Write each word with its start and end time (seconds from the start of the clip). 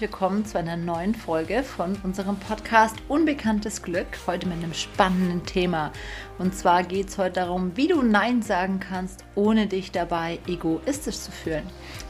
Herzlich 0.00 0.18
willkommen 0.18 0.46
zu 0.46 0.58
einer 0.58 0.78
neuen 0.78 1.14
Folge 1.14 1.62
von 1.62 1.94
unserem 2.04 2.36
Podcast 2.36 2.96
Unbekanntes 3.08 3.82
Glück. 3.82 4.06
Heute 4.26 4.48
mit 4.48 4.56
einem 4.56 4.72
spannenden 4.72 5.44
Thema. 5.44 5.92
Und 6.38 6.54
zwar 6.54 6.84
geht 6.84 7.10
es 7.10 7.18
heute 7.18 7.34
darum, 7.34 7.72
wie 7.76 7.88
du 7.88 8.00
Nein 8.00 8.40
sagen 8.40 8.80
kannst, 8.80 9.26
ohne 9.34 9.66
dich 9.66 9.92
dabei 9.92 10.38
egoistisch 10.46 11.18
zu 11.18 11.30
fühlen. 11.30 11.64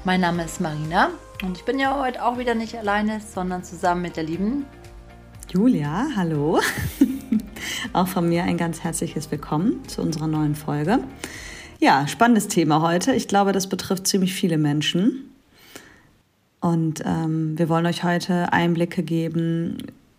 Mein 0.05 0.21
Name 0.21 0.45
ist 0.45 0.61
Marina 0.61 1.11
und 1.43 1.57
ich 1.57 1.65
bin 1.65 1.81
ja 1.81 2.01
heute 2.01 2.25
auch 2.25 2.39
wieder 2.39 2.55
nicht 2.55 2.77
alleine, 2.77 3.21
sondern 3.21 3.65
zusammen 3.65 4.03
mit 4.03 4.17
der 4.17 4.23
lieben 4.23 4.67
Julia. 5.53 6.07
Hallo. 6.15 6.61
auch 7.93 8.07
von 8.07 8.29
mir 8.29 8.45
ein 8.45 8.57
ganz 8.57 8.85
herzliches 8.85 9.33
Willkommen 9.33 9.83
zu 9.89 10.01
unserer 10.01 10.29
neuen 10.29 10.55
Folge. 10.55 11.01
Ja, 11.81 12.07
spannendes 12.07 12.47
Thema 12.47 12.83
heute. 12.83 13.17
Ich 13.17 13.27
glaube, 13.27 13.51
das 13.51 13.69
betrifft 13.69 14.07
ziemlich 14.07 14.33
viele 14.33 14.59
Menschen. 14.59 15.30
Und 16.61 17.03
ähm, 17.05 17.59
wir 17.59 17.69
wollen 17.69 17.87
euch 17.87 18.05
heute 18.05 18.53
Einblicke 18.53 19.03
geben, 19.03 19.79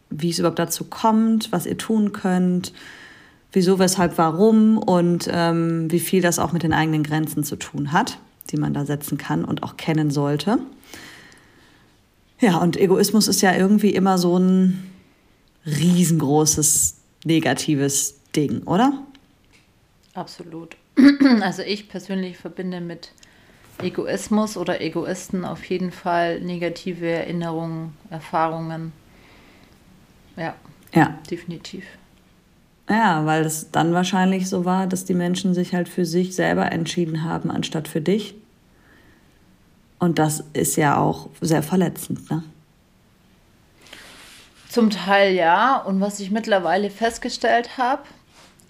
wie 0.10 0.30
es 0.30 0.40
überhaupt 0.40 0.60
dazu 0.60 0.86
kommt, 0.86 1.52
was 1.52 1.66
ihr 1.66 1.78
tun 1.78 2.12
könnt, 2.12 2.74
wieso, 3.52 3.80
weshalb, 3.80 4.18
warum 4.18 4.78
und 4.78 5.28
ähm, 5.32 5.92
wie 5.92 6.00
viel 6.00 6.22
das 6.22 6.40
auch 6.40 6.52
mit 6.52 6.64
den 6.64 6.74
eigenen 6.74 7.04
Grenzen 7.04 7.44
zu 7.44 7.56
tun 7.56 7.92
hat, 7.92 8.18
die 8.50 8.58
man 8.58 8.74
da 8.74 8.86
setzen 8.86 9.18
kann 9.18 9.46
und 9.46 9.64
auch 9.64 9.78
kennen 9.78 10.10
sollte. 10.12 10.60
Ja, 12.40 12.58
und 12.58 12.76
Egoismus 12.76 13.28
ist 13.28 13.42
ja 13.42 13.56
irgendwie 13.56 13.92
immer 13.92 14.18
so 14.18 14.38
ein 14.38 14.92
riesengroßes 15.66 16.96
negatives 17.24 18.16
Ding, 18.36 18.64
oder? 18.64 18.94
Absolut. 20.14 20.76
Also 21.42 21.62
ich 21.62 21.88
persönlich 21.88 22.38
verbinde 22.38 22.82
mit 22.82 23.12
Egoismus 23.84 24.58
oder 24.58 24.82
Egoisten 24.82 25.46
auf 25.46 25.64
jeden 25.66 25.92
Fall 25.92 26.42
negative 26.42 27.08
Erinnerungen, 27.08 27.96
Erfahrungen. 28.10 28.94
Ja. 30.36 30.56
Ja. 30.94 31.20
Definitiv. 31.30 31.84
Ja, 32.90 33.26
weil 33.26 33.46
es 33.46 33.72
dann 33.72 33.94
wahrscheinlich 33.94 34.50
so 34.50 34.66
war, 34.66 34.88
dass 34.88 35.06
die 35.06 35.14
Menschen 35.14 35.54
sich 35.54 35.74
halt 35.74 35.88
für 35.88 36.06
sich 36.06 36.36
selber 36.36 36.72
entschieden 36.72 37.24
haben, 37.24 37.50
anstatt 37.50 37.88
für 37.88 38.02
dich. 38.02 38.36
Und 40.00 40.20
das 40.20 40.44
ist 40.54 40.76
ja 40.78 40.98
auch 40.98 41.30
sehr 41.40 41.64
verletzend, 41.64 42.30
ne? 42.30 42.44
Zum 44.68 44.90
Teil 44.90 45.34
ja. 45.36 45.78
Und 45.78 46.02
was 46.02 46.20
ich 46.20 46.32
mittlerweile 46.32 46.90
festgestellt 46.90 47.78
habe, 47.78 48.04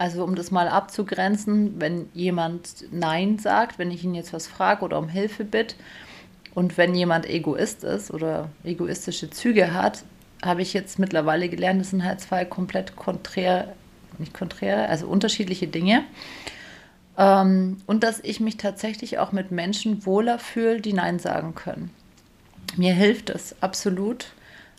also 0.02 0.24
um 0.24 0.34
das 0.34 0.50
mal 0.50 0.68
abzugrenzen, 0.68 1.80
wenn 1.80 2.10
jemand 2.16 2.86
Nein 2.92 3.38
sagt, 3.38 3.78
wenn 3.78 3.92
ich 3.92 4.04
ihn 4.04 4.16
jetzt 4.16 4.34
was 4.34 4.48
frage 4.48 4.84
oder 4.84 4.98
um 4.98 5.08
Hilfe 5.08 5.46
bitte 5.46 5.76
und 6.56 6.76
wenn 6.76 6.96
jemand 6.96 7.30
Egoist 7.30 7.84
ist 7.84 8.10
oder 8.10 8.50
egoistische 8.64 9.30
Züge 9.30 9.76
hat, 9.76 10.04
habe 10.42 10.64
ich 10.64 10.74
jetzt 10.74 10.98
mittlerweile 10.98 11.50
gelernt, 11.50 11.82
das 11.82 11.92
sind 11.92 12.04
halt 12.04 12.20
zwei 12.20 12.46
komplett 12.46 12.96
konträr, 12.96 13.76
nicht 14.18 14.34
konträr, 14.34 14.90
also 14.90 15.06
unterschiedliche 15.06 15.68
Dinge. 15.68 16.04
Ähm, 17.16 17.78
und 17.86 18.04
dass 18.04 18.22
ich 18.24 18.40
mich 18.40 18.58
tatsächlich 18.58 19.20
auch 19.20 19.32
mit 19.32 19.52
Menschen 19.52 20.04
wohler 20.04 20.40
fühle, 20.40 20.82
die 20.82 20.94
Nein 20.94 21.20
sagen 21.20 21.54
können. 21.54 21.92
Mir 22.76 22.96
hilft 22.96 23.30
das 23.30 23.56
absolut. 23.62 24.32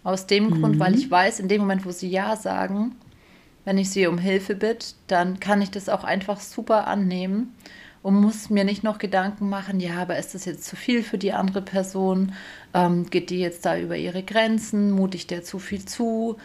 Aus 0.03 0.27
dem 0.27 0.47
mhm. 0.47 0.61
Grund, 0.61 0.80
weil 0.80 0.96
ich 0.96 1.08
weiß, 1.08 1.39
in 1.39 1.46
dem 1.46 1.61
Moment, 1.61 1.86
wo 1.86 1.92
sie 1.92 2.11
Ja 2.11 2.35
sagen, 2.35 2.96
wenn 3.64 3.78
ich 3.78 3.90
sie 3.90 4.06
um 4.06 4.18
Hilfe 4.18 4.55
bitte, 4.55 4.95
dann 5.06 5.40
kann 5.40 5.62
ich 5.62 5.70
das 5.70 5.89
auch 5.89 6.05
einfach 6.05 6.40
super 6.40 6.86
annehmen 6.86 7.55
und 8.02 8.20
muss 8.20 8.50
mir 8.50 8.64
nicht 8.64 8.83
noch 8.83 8.98
Gedanken 8.98 9.48
machen, 9.48 9.78
ja, 9.78 9.96
aber 9.98 10.18
ist 10.18 10.34
das 10.34 10.45
jetzt 10.45 10.64
zu 10.64 10.74
viel 10.74 11.02
für 11.02 11.18
die 11.18 11.33
andere 11.33 11.62
Person? 11.62 12.33
Ähm, 12.74 13.08
geht 13.08 13.30
die 13.30 13.39
jetzt 13.39 13.64
da 13.64 13.78
über 13.78 13.96
ihre 13.96 14.24
Grenzen? 14.24 14.90
Mute 14.90 15.17
ich 15.17 15.28
der 15.28 15.45
zu 15.45 15.61
viel 15.61 15.84
zu? 15.84 16.36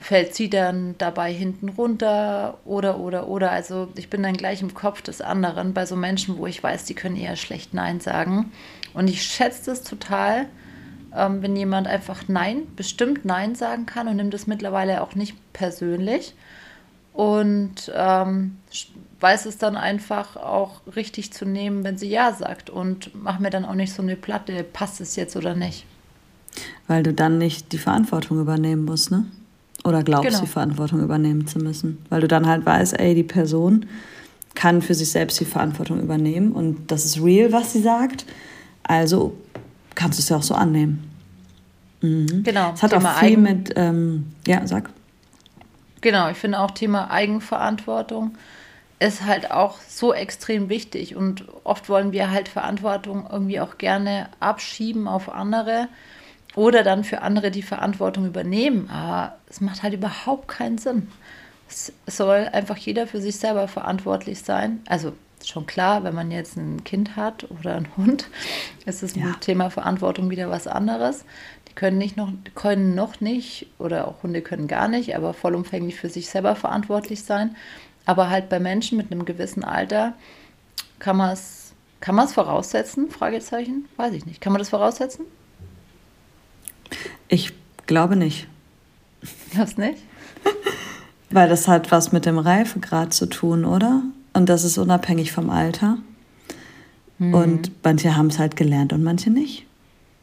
Fällt 0.00 0.34
sie 0.34 0.48
dann 0.48 0.96
dabei 0.98 1.32
hinten 1.32 1.68
runter? 1.68 2.58
Oder, 2.64 2.98
oder, 2.98 3.28
oder. 3.28 3.52
Also 3.52 3.88
ich 3.94 4.08
bin 4.08 4.22
dann 4.22 4.36
gleich 4.36 4.62
im 4.62 4.72
Kopf 4.72 5.02
des 5.02 5.20
anderen 5.20 5.74
bei 5.74 5.84
so 5.84 5.96
Menschen, 5.96 6.38
wo 6.38 6.46
ich 6.46 6.62
weiß, 6.62 6.86
die 6.86 6.94
können 6.94 7.16
eher 7.16 7.36
schlecht 7.36 7.74
Nein 7.74 8.00
sagen. 8.00 8.50
Und 8.94 9.08
ich 9.08 9.22
schätze 9.22 9.66
das 9.66 9.82
total, 9.82 10.46
ähm, 11.14 11.42
wenn 11.42 11.54
jemand 11.54 11.88
einfach 11.88 12.24
Nein, 12.26 12.62
bestimmt 12.74 13.26
Nein 13.26 13.54
sagen 13.54 13.84
kann 13.84 14.08
und 14.08 14.16
nimmt 14.16 14.32
es 14.32 14.46
mittlerweile 14.46 15.02
auch 15.02 15.14
nicht 15.14 15.36
persönlich 15.52 16.34
und 17.12 17.92
ähm, 17.94 18.56
weiß 19.20 19.46
es 19.46 19.58
dann 19.58 19.76
einfach 19.76 20.36
auch 20.36 20.80
richtig 20.96 21.32
zu 21.32 21.44
nehmen, 21.44 21.84
wenn 21.84 21.96
sie 21.98 22.08
Ja 22.08 22.32
sagt 22.32 22.70
und 22.70 23.10
mach 23.14 23.38
mir 23.38 23.50
dann 23.50 23.64
auch 23.64 23.74
nicht 23.74 23.92
so 23.92 24.02
eine 24.02 24.16
Platte, 24.16 24.64
passt 24.64 25.00
es 25.00 25.16
jetzt 25.16 25.36
oder 25.36 25.54
nicht. 25.54 25.86
Weil 26.86 27.02
du 27.02 27.12
dann 27.12 27.38
nicht 27.38 27.72
die 27.72 27.78
Verantwortung 27.78 28.40
übernehmen 28.40 28.84
musst, 28.84 29.10
ne? 29.10 29.26
Oder 29.84 30.02
glaubst, 30.02 30.28
genau. 30.28 30.40
die 30.40 30.46
Verantwortung 30.46 31.00
übernehmen 31.00 31.46
zu 31.46 31.58
müssen. 31.58 32.04
Weil 32.08 32.20
du 32.20 32.28
dann 32.28 32.46
halt 32.46 32.64
weißt, 32.64 32.98
ey, 33.00 33.14
die 33.14 33.22
Person 33.24 33.86
kann 34.54 34.82
für 34.82 34.94
sich 34.94 35.10
selbst 35.10 35.40
die 35.40 35.44
Verantwortung 35.44 36.00
übernehmen 36.00 36.52
und 36.52 36.90
das 36.90 37.04
ist 37.04 37.22
real, 37.22 37.52
was 37.52 37.72
sie 37.72 37.80
sagt. 37.80 38.26
Also 38.82 39.36
kannst 39.94 40.18
du 40.18 40.22
es 40.22 40.28
ja 40.28 40.36
auch 40.36 40.42
so 40.42 40.54
annehmen. 40.54 41.10
Mhm. 42.00 42.42
Genau. 42.42 42.72
Es 42.74 42.82
hat 42.82 42.90
Thema 42.90 43.12
auch 43.12 43.18
viel 43.18 43.38
mit, 43.38 43.72
ähm, 43.76 44.26
ja, 44.46 44.66
sag. 44.66 44.90
Genau, 46.02 46.28
ich 46.28 46.36
finde 46.36 46.60
auch 46.60 46.72
Thema 46.72 47.10
Eigenverantwortung 47.10 48.36
ist 48.98 49.24
halt 49.24 49.50
auch 49.50 49.80
so 49.80 50.14
extrem 50.14 50.68
wichtig 50.68 51.16
und 51.16 51.44
oft 51.64 51.88
wollen 51.88 52.12
wir 52.12 52.30
halt 52.30 52.48
Verantwortung 52.48 53.26
irgendwie 53.30 53.58
auch 53.58 53.78
gerne 53.78 54.28
abschieben 54.38 55.08
auf 55.08 55.28
andere 55.28 55.88
oder 56.54 56.84
dann 56.84 57.02
für 57.02 57.22
andere 57.22 57.50
die 57.50 57.62
Verantwortung 57.62 58.26
übernehmen. 58.26 58.88
Aber 58.90 59.38
es 59.48 59.60
macht 59.60 59.82
halt 59.82 59.94
überhaupt 59.94 60.48
keinen 60.48 60.78
Sinn. 60.78 61.08
Es 61.68 61.92
soll 62.06 62.48
einfach 62.52 62.76
jeder 62.76 63.06
für 63.06 63.20
sich 63.20 63.36
selber 63.36 63.66
verantwortlich 63.66 64.40
sein. 64.40 64.80
Also 64.86 65.14
schon 65.48 65.66
klar, 65.66 66.04
wenn 66.04 66.14
man 66.14 66.30
jetzt 66.30 66.56
ein 66.56 66.84
Kind 66.84 67.16
hat 67.16 67.50
oder 67.50 67.76
einen 67.76 67.96
Hund, 67.96 68.28
ist 68.86 69.02
das 69.02 69.14
ja. 69.14 69.32
Thema 69.40 69.70
Verantwortung 69.70 70.30
wieder 70.30 70.50
was 70.50 70.66
anderes. 70.66 71.24
Die 71.68 71.74
können 71.74 71.98
nicht 71.98 72.16
noch, 72.16 72.32
können 72.54 72.94
noch 72.94 73.20
nicht, 73.20 73.66
oder 73.78 74.08
auch 74.08 74.22
Hunde 74.22 74.42
können 74.42 74.68
gar 74.68 74.88
nicht, 74.88 75.16
aber 75.16 75.34
vollumfänglich 75.34 75.96
für 75.96 76.08
sich 76.08 76.28
selber 76.28 76.56
verantwortlich 76.56 77.22
sein. 77.22 77.56
Aber 78.04 78.30
halt 78.30 78.48
bei 78.48 78.60
Menschen 78.60 78.98
mit 78.98 79.12
einem 79.12 79.24
gewissen 79.24 79.64
Alter 79.64 80.14
kann 80.98 81.16
man 81.16 81.30
es 81.30 81.62
kann 82.02 82.16
man 82.16 82.26
es 82.26 82.32
voraussetzen? 82.32 83.10
Fragezeichen? 83.10 83.88
Weiß 83.96 84.12
ich 84.12 84.26
nicht. 84.26 84.40
Kann 84.40 84.52
man 84.52 84.58
das 84.58 84.70
voraussetzen? 84.70 85.24
Ich 87.28 87.52
glaube 87.86 88.16
nicht. 88.16 88.48
Was 89.54 89.76
nicht? 89.76 89.98
Weil 91.30 91.48
das 91.48 91.68
hat 91.68 91.92
was 91.92 92.10
mit 92.10 92.26
dem 92.26 92.38
Reifegrad 92.38 93.14
zu 93.14 93.26
tun, 93.26 93.64
oder? 93.64 94.02
Und 94.32 94.48
das 94.48 94.64
ist 94.64 94.78
unabhängig 94.78 95.32
vom 95.32 95.50
Alter. 95.50 95.98
Mhm. 97.18 97.34
Und 97.34 97.70
manche 97.82 98.16
haben 98.16 98.28
es 98.28 98.38
halt 98.38 98.56
gelernt 98.56 98.92
und 98.92 99.02
manche 99.02 99.30
nicht. 99.30 99.66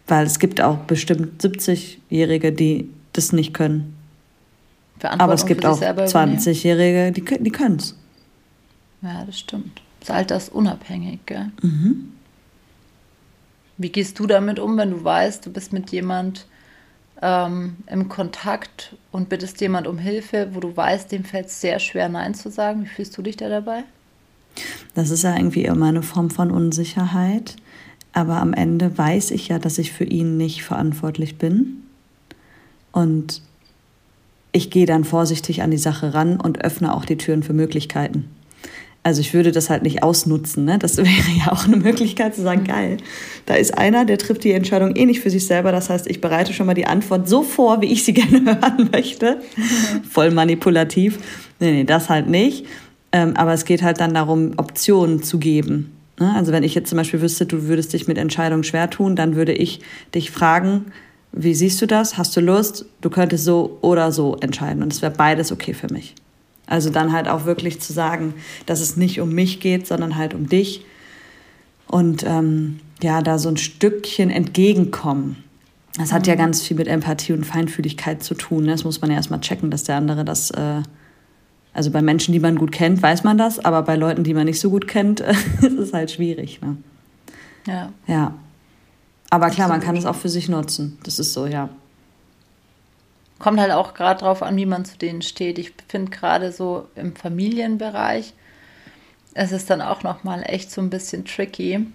Weil 0.07 0.25
es 0.25 0.39
gibt 0.39 0.61
auch 0.61 0.77
bestimmt 0.77 1.41
70-Jährige, 1.41 2.51
die 2.51 2.89
das 3.13 3.31
nicht 3.31 3.53
können. 3.53 3.95
Aber 5.01 5.33
es 5.33 5.45
gibt 5.45 5.65
auch 5.65 5.79
20-Jährige, 5.79 7.11
die, 7.11 7.23
die 7.23 7.51
können 7.51 7.77
es. 7.77 7.95
Ja, 9.01 9.23
das 9.25 9.39
stimmt. 9.39 9.81
Das 10.01 10.09
Alter 10.09 10.37
ist 10.37 10.49
unabhängig, 10.49 11.19
gell? 11.25 11.51
Mhm. 11.61 12.13
Wie 13.77 13.89
gehst 13.89 14.19
du 14.19 14.27
damit 14.27 14.59
um, 14.59 14.77
wenn 14.77 14.91
du 14.91 15.03
weißt, 15.03 15.45
du 15.45 15.53
bist 15.53 15.71
mit 15.71 15.91
jemand 15.91 16.47
ähm, 17.21 17.77
im 17.87 18.09
Kontakt 18.09 18.95
und 19.11 19.29
bittest 19.29 19.61
jemand 19.61 19.87
um 19.87 19.97
Hilfe, 19.97 20.49
wo 20.53 20.59
du 20.59 20.75
weißt, 20.75 21.11
dem 21.11 21.23
fällt 21.23 21.47
es 21.47 21.61
sehr 21.61 21.79
schwer, 21.79 22.09
Nein 22.09 22.33
zu 22.33 22.49
sagen? 22.49 22.83
Wie 22.83 22.87
fühlst 22.87 23.17
du 23.17 23.21
dich 23.21 23.37
da 23.37 23.47
dabei? 23.47 23.83
Das 24.95 25.09
ist 25.09 25.23
ja 25.23 25.35
irgendwie 25.35 25.65
immer 25.65 25.87
eine 25.87 26.03
Form 26.03 26.29
von 26.29 26.51
Unsicherheit. 26.51 27.55
Aber 28.13 28.37
am 28.37 28.53
Ende 28.53 28.97
weiß 28.97 29.31
ich 29.31 29.47
ja, 29.49 29.59
dass 29.59 29.77
ich 29.77 29.91
für 29.91 30.03
ihn 30.03 30.37
nicht 30.37 30.63
verantwortlich 30.63 31.37
bin. 31.37 31.83
Und 32.91 33.41
ich 34.51 34.71
gehe 34.71 34.85
dann 34.85 35.03
vorsichtig 35.03 35.61
an 35.61 35.71
die 35.71 35.77
Sache 35.77 36.13
ran 36.13 36.39
und 36.39 36.63
öffne 36.63 36.93
auch 36.95 37.05
die 37.05 37.17
Türen 37.17 37.43
für 37.43 37.53
Möglichkeiten. 37.53 38.25
Also 39.01 39.21
ich 39.21 39.33
würde 39.33 39.51
das 39.51 39.69
halt 39.69 39.83
nicht 39.83 40.03
ausnutzen. 40.03 40.65
Ne? 40.65 40.77
Das 40.77 40.97
wäre 40.97 41.07
ja 41.45 41.51
auch 41.51 41.65
eine 41.65 41.77
Möglichkeit 41.77 42.35
zu 42.35 42.41
sagen, 42.41 42.63
geil, 42.63 42.97
da 43.45 43.55
ist 43.55 43.77
einer, 43.77 44.05
der 44.05 44.17
trifft 44.17 44.43
die 44.43 44.51
Entscheidung 44.51 44.95
eh 44.95 45.05
nicht 45.05 45.21
für 45.21 45.29
sich 45.29 45.45
selber. 45.45 45.71
Das 45.71 45.89
heißt, 45.89 46.07
ich 46.07 46.21
bereite 46.21 46.53
schon 46.53 46.65
mal 46.65 46.73
die 46.73 46.87
Antwort 46.87 47.29
so 47.29 47.43
vor, 47.43 47.81
wie 47.81 47.91
ich 47.91 48.03
sie 48.03 48.13
gerne 48.13 48.43
hören 48.43 48.89
möchte. 48.91 49.41
Voll 50.09 50.31
manipulativ. 50.31 51.19
Nee, 51.59 51.71
nee, 51.71 51.83
das 51.83 52.09
halt 52.09 52.27
nicht. 52.27 52.65
Ähm, 53.11 53.35
aber 53.35 53.53
es 53.53 53.65
geht 53.65 53.81
halt 53.81 53.99
dann 53.99 54.13
darum, 54.13 54.53
Optionen 54.57 55.23
zu 55.23 55.39
geben. 55.39 55.91
Ne? 56.19 56.33
Also 56.35 56.51
wenn 56.51 56.63
ich 56.63 56.75
jetzt 56.75 56.89
zum 56.89 56.97
Beispiel 56.97 57.21
wüsste, 57.21 57.45
du 57.45 57.67
würdest 57.67 57.93
dich 57.93 58.07
mit 58.07 58.17
Entscheidungen 58.17 58.63
schwer 58.63 58.89
tun, 58.89 59.15
dann 59.15 59.35
würde 59.35 59.53
ich 59.53 59.81
dich 60.13 60.31
fragen, 60.31 60.85
wie 61.31 61.53
siehst 61.53 61.81
du 61.81 61.85
das? 61.85 62.17
Hast 62.17 62.35
du 62.35 62.41
Lust? 62.41 62.85
Du 63.01 63.09
könntest 63.09 63.45
so 63.45 63.77
oder 63.81 64.11
so 64.11 64.35
entscheiden. 64.37 64.81
Und 64.81 64.93
es 64.93 65.01
wäre 65.01 65.13
beides 65.15 65.51
okay 65.51 65.73
für 65.73 65.91
mich. 65.91 66.15
Also 66.65 66.89
dann 66.89 67.11
halt 67.11 67.27
auch 67.27 67.45
wirklich 67.45 67.79
zu 67.81 67.93
sagen, 67.93 68.35
dass 68.65 68.79
es 68.79 68.95
nicht 68.95 69.19
um 69.21 69.33
mich 69.33 69.59
geht, 69.59 69.87
sondern 69.87 70.17
halt 70.17 70.33
um 70.33 70.47
dich. 70.47 70.85
Und 71.87 72.23
ähm, 72.27 72.79
ja, 73.01 73.21
da 73.21 73.39
so 73.39 73.49
ein 73.49 73.57
Stückchen 73.57 74.29
entgegenkommen. 74.29 75.43
Das 75.97 76.11
hat 76.11 76.27
ja 76.27 76.35
mhm. 76.35 76.39
ganz 76.39 76.61
viel 76.61 76.77
mit 76.77 76.87
Empathie 76.87 77.33
und 77.33 77.45
Feinfühligkeit 77.45 78.23
zu 78.23 78.35
tun. 78.35 78.65
Ne? 78.65 78.71
Das 78.71 78.83
muss 78.83 79.01
man 79.01 79.09
ja 79.09 79.17
erstmal 79.17 79.41
checken, 79.41 79.71
dass 79.71 79.83
der 79.83 79.95
andere 79.95 80.25
das. 80.25 80.51
Äh, 80.51 80.81
also 81.73 81.91
bei 81.91 82.01
Menschen, 82.01 82.31
die 82.31 82.39
man 82.39 82.57
gut 82.57 82.71
kennt, 82.71 83.01
weiß 83.01 83.23
man 83.23 83.37
das, 83.37 83.59
aber 83.59 83.83
bei 83.83 83.95
Leuten, 83.95 84.23
die 84.23 84.33
man 84.33 84.45
nicht 84.45 84.59
so 84.59 84.69
gut 84.69 84.87
kennt, 84.87 85.19
ist 85.61 85.77
es 85.77 85.93
halt 85.93 86.11
schwierig. 86.11 86.61
Ne? 86.61 86.77
Ja. 87.67 87.91
Ja. 88.07 88.33
Aber 89.29 89.49
klar, 89.49 89.67
man 89.67 89.79
kann 89.79 89.95
es 89.95 90.05
auch 90.05 90.15
für 90.15 90.29
sich 90.29 90.49
nutzen. 90.49 90.97
Das 91.03 91.19
ist 91.19 91.33
so, 91.33 91.45
ja. 91.45 91.69
Kommt 93.37 93.59
halt 93.59 93.71
auch 93.71 93.93
gerade 93.93 94.19
drauf 94.19 94.41
an, 94.41 94.57
wie 94.57 94.65
man 94.65 94.85
zu 94.85 94.97
denen 94.97 95.21
steht. 95.21 95.59
Ich 95.59 95.73
finde 95.87 96.11
gerade 96.11 96.51
so 96.51 96.87
im 96.95 97.15
Familienbereich, 97.15 98.33
es 99.33 99.51
ist 99.51 99.69
dann 99.69 99.81
auch 99.81 100.03
nochmal 100.03 100.43
echt 100.45 100.71
so 100.71 100.81
ein 100.81 100.89
bisschen 100.89 101.25
tricky. 101.25 101.87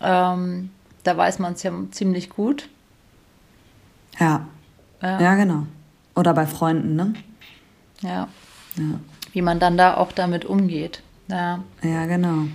Ähm, 0.00 0.70
da 1.04 1.16
weiß 1.16 1.38
man 1.38 1.54
es 1.54 1.62
ja 1.62 1.72
ziemlich 1.92 2.28
gut. 2.28 2.68
Ja. 4.18 4.46
ja. 5.00 5.20
Ja, 5.20 5.34
genau. 5.36 5.66
Oder 6.16 6.34
bei 6.34 6.46
Freunden, 6.46 6.96
ne? 6.96 7.14
Ja. 8.00 8.28
Ja. 8.78 9.00
Wie 9.32 9.42
man 9.42 9.60
dann 9.60 9.76
da 9.76 9.96
auch 9.96 10.12
damit 10.12 10.44
umgeht. 10.44 11.02
Ja. 11.28 11.62
Ja, 11.82 12.06
genau. 12.06 12.46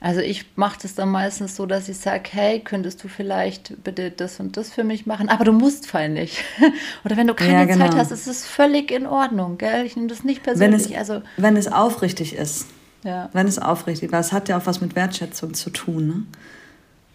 Also 0.00 0.20
ich 0.20 0.44
mache 0.56 0.78
das 0.82 0.94
dann 0.94 1.10
meistens 1.10 1.56
so, 1.56 1.64
dass 1.64 1.88
ich 1.88 1.96
sage, 1.96 2.28
hey, 2.30 2.60
könntest 2.60 3.02
du 3.02 3.08
vielleicht 3.08 3.82
bitte 3.82 4.10
das 4.10 4.38
und 4.40 4.56
das 4.56 4.70
für 4.70 4.84
mich 4.84 5.06
machen? 5.06 5.28
Aber 5.28 5.44
du 5.44 5.52
musst 5.52 5.86
fein 5.86 6.12
nicht. 6.12 6.44
Oder 7.04 7.16
wenn 7.16 7.26
du 7.26 7.34
keine 7.34 7.52
ja, 7.52 7.64
genau. 7.64 7.86
Zeit 7.86 7.96
hast, 7.96 8.10
ist 8.10 8.26
es 8.26 8.46
völlig 8.46 8.90
in 8.90 9.06
Ordnung, 9.06 9.58
gell? 9.58 9.86
Ich 9.86 9.96
nehme 9.96 10.08
das 10.08 10.22
nicht 10.22 10.42
persönlich. 10.42 10.90
Wenn 10.90 10.92
es, 10.92 10.98
also, 10.98 11.22
wenn 11.38 11.56
es 11.56 11.72
aufrichtig 11.72 12.34
ist. 12.34 12.66
Ja. 13.04 13.30
Wenn 13.32 13.46
es 13.46 13.58
aufrichtig 13.58 14.08
ist. 14.08 14.12
Weil 14.12 14.20
es 14.20 14.32
hat 14.32 14.48
ja 14.48 14.58
auch 14.58 14.66
was 14.66 14.80
mit 14.80 14.94
Wertschätzung 14.96 15.54
zu 15.54 15.70
tun. 15.70 16.06
Ne? 16.06 16.22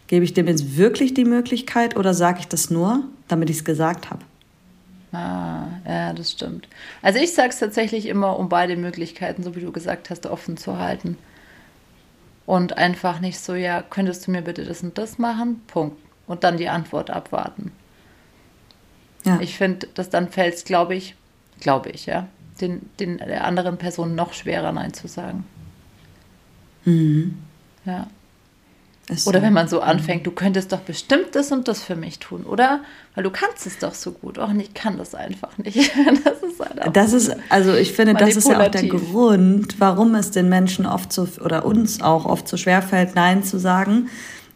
Gebe 0.07 0.25
ich 0.25 0.33
dem 0.33 0.47
jetzt 0.47 0.75
wirklich 0.75 1.13
die 1.13 1.25
Möglichkeit 1.25 1.95
oder 1.95 2.13
sage 2.13 2.39
ich 2.39 2.47
das 2.47 2.71
nur, 2.71 3.03
damit 3.27 3.49
ich 3.49 3.57
es 3.57 3.63
gesagt 3.63 4.09
habe? 4.09 4.23
Ah, 5.11 5.67
ja, 5.85 6.13
das 6.13 6.31
stimmt. 6.31 6.67
Also 7.01 7.19
ich 7.19 7.33
sage 7.33 7.49
es 7.49 7.59
tatsächlich 7.59 8.05
immer, 8.05 8.39
um 8.39 8.47
beide 8.47 8.77
Möglichkeiten, 8.77 9.43
so 9.43 9.55
wie 9.55 9.61
du 9.61 9.71
gesagt 9.71 10.09
hast, 10.09 10.25
offen 10.25 10.55
zu 10.57 10.77
halten. 10.77 11.17
Und 12.45 12.77
einfach 12.77 13.19
nicht 13.19 13.39
so, 13.39 13.53
ja, 13.53 13.81
könntest 13.81 14.25
du 14.25 14.31
mir 14.31 14.41
bitte 14.41 14.63
das 14.63 14.83
und 14.83 14.97
das 14.97 15.17
machen? 15.17 15.61
Punkt. 15.67 15.97
Und 16.27 16.43
dann 16.43 16.57
die 16.57 16.69
Antwort 16.69 17.09
abwarten. 17.09 17.71
Ja. 19.25 19.39
Ich 19.41 19.57
finde, 19.57 19.87
dass 19.93 20.09
dann 20.09 20.29
fällt 20.29 20.55
es, 20.55 20.63
glaube 20.63 20.95
ich, 20.95 21.15
glaube 21.59 21.89
ich, 21.89 22.05
ja, 22.05 22.27
den, 22.59 22.89
den, 22.99 23.17
der 23.17 23.45
anderen 23.45 23.77
Person 23.77 24.15
noch 24.15 24.33
schwerer 24.33 24.71
Nein 24.71 24.93
zu 24.93 25.07
sagen. 25.07 25.45
Mhm. 26.85 27.37
Ja. 27.85 28.07
Ist 29.11 29.27
oder 29.27 29.41
wenn 29.41 29.51
man 29.51 29.67
so 29.67 29.81
anfängt, 29.81 30.25
du 30.25 30.31
könntest 30.31 30.71
doch 30.71 30.79
bestimmt 30.79 31.27
das 31.33 31.51
und 31.51 31.67
das 31.67 31.83
für 31.83 31.97
mich 31.97 32.19
tun, 32.19 32.43
oder? 32.43 32.79
Weil 33.13 33.25
du 33.25 33.29
kannst 33.29 33.67
es 33.67 33.77
doch 33.77 33.93
so 33.93 34.11
gut. 34.13 34.39
Auch 34.39 34.53
ich 34.53 34.73
kann 34.73 34.97
das 34.97 35.13
einfach 35.13 35.57
nicht. 35.57 35.91
Das 36.23 36.41
ist 36.41 36.59
halt 36.59 36.81
auch 36.81 36.93
Das 36.93 37.13
ist, 37.13 37.35
also 37.49 37.73
ich 37.73 37.91
finde, 37.91 38.13
das 38.13 38.37
ist 38.37 38.47
ja 38.47 38.61
auch 38.61 38.69
der 38.69 38.87
Grund, 38.87 39.79
warum 39.79 40.15
es 40.15 40.31
den 40.31 40.47
Menschen 40.47 40.85
oft 40.85 41.11
so, 41.11 41.27
oder 41.43 41.65
uns 41.65 42.01
auch 42.01 42.25
oft 42.25 42.47
so 42.47 42.55
schwerfällt, 42.55 43.15
Nein 43.15 43.43
zu 43.43 43.59
sagen. 43.59 44.09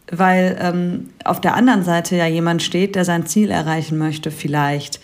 Weil 0.10 0.58
ähm, 0.62 1.10
auf 1.26 1.42
der 1.42 1.56
anderen 1.56 1.84
Seite 1.84 2.16
ja 2.16 2.28
jemand 2.28 2.64
steht, 2.64 2.96
der 2.96 3.04
sein 3.04 3.26
Ziel 3.26 3.52
erreichen 3.52 3.98
möchte, 3.98 4.32
vielleicht. 4.32 5.02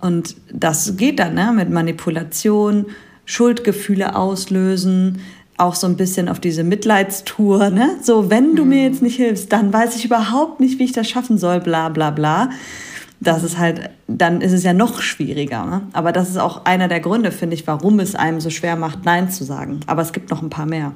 Und 0.00 0.36
das 0.52 0.96
geht 0.96 1.18
dann 1.18 1.34
ne, 1.34 1.52
mit 1.52 1.70
Manipulation, 1.70 2.86
Schuldgefühle 3.24 4.14
auslösen, 4.14 5.22
auch 5.62 5.74
so 5.74 5.86
ein 5.86 5.96
bisschen 5.96 6.28
auf 6.28 6.40
diese 6.40 6.64
Mitleidstour, 6.64 7.70
ne? 7.70 7.96
So, 8.02 8.30
wenn 8.30 8.56
du 8.56 8.64
mhm. 8.64 8.68
mir 8.68 8.82
jetzt 8.82 9.02
nicht 9.02 9.16
hilfst, 9.16 9.52
dann 9.52 9.72
weiß 9.72 9.96
ich 9.96 10.04
überhaupt 10.04 10.60
nicht, 10.60 10.78
wie 10.78 10.84
ich 10.84 10.92
das 10.92 11.08
schaffen 11.08 11.38
soll, 11.38 11.60
bla 11.60 11.88
bla 11.88 12.10
bla. 12.10 12.50
Das 13.20 13.44
ist 13.44 13.56
halt, 13.56 13.90
dann 14.08 14.40
ist 14.40 14.52
es 14.52 14.64
ja 14.64 14.72
noch 14.72 15.00
schwieriger. 15.00 15.64
Ne? 15.64 15.82
Aber 15.92 16.10
das 16.10 16.28
ist 16.28 16.38
auch 16.38 16.64
einer 16.64 16.88
der 16.88 16.98
Gründe, 16.98 17.30
finde 17.30 17.54
ich, 17.54 17.64
warum 17.68 18.00
es 18.00 18.16
einem 18.16 18.40
so 18.40 18.50
schwer 18.50 18.74
macht, 18.74 19.04
Nein 19.04 19.30
zu 19.30 19.44
sagen. 19.44 19.78
Aber 19.86 20.02
es 20.02 20.12
gibt 20.12 20.30
noch 20.30 20.42
ein 20.42 20.50
paar 20.50 20.66
mehr. 20.66 20.92